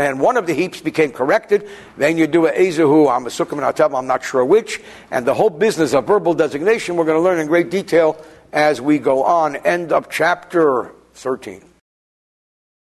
And 0.10 0.20
one 0.20 0.38
of 0.38 0.48
the 0.48 0.54
heaps 0.54 0.82
became 0.82 1.12
corrected. 1.12 1.70
Then 1.98 2.18
you 2.18 2.28
do 2.28 2.48
a 2.48 2.52
ezehu. 2.52 3.12
I'm 3.12 3.28
a 3.28 3.96
I'm 3.96 4.08
not 4.08 4.24
sure 4.24 4.44
which. 4.46 4.82
And 5.12 5.26
the 5.26 5.34
whole 5.34 5.50
business 5.50 5.94
of 5.94 6.08
verbal 6.08 6.34
designation 6.34 6.96
we're 6.96 7.06
going 7.06 7.18
to 7.18 7.24
learn 7.24 7.40
in 7.40 7.48
great 7.48 7.70
detail 7.70 8.24
as 8.52 8.82
we 8.82 9.00
go 9.00 9.24
on. 9.24 9.58
End 9.58 9.92
of 9.92 10.10
chapter 10.10 10.92
13. 11.14 11.75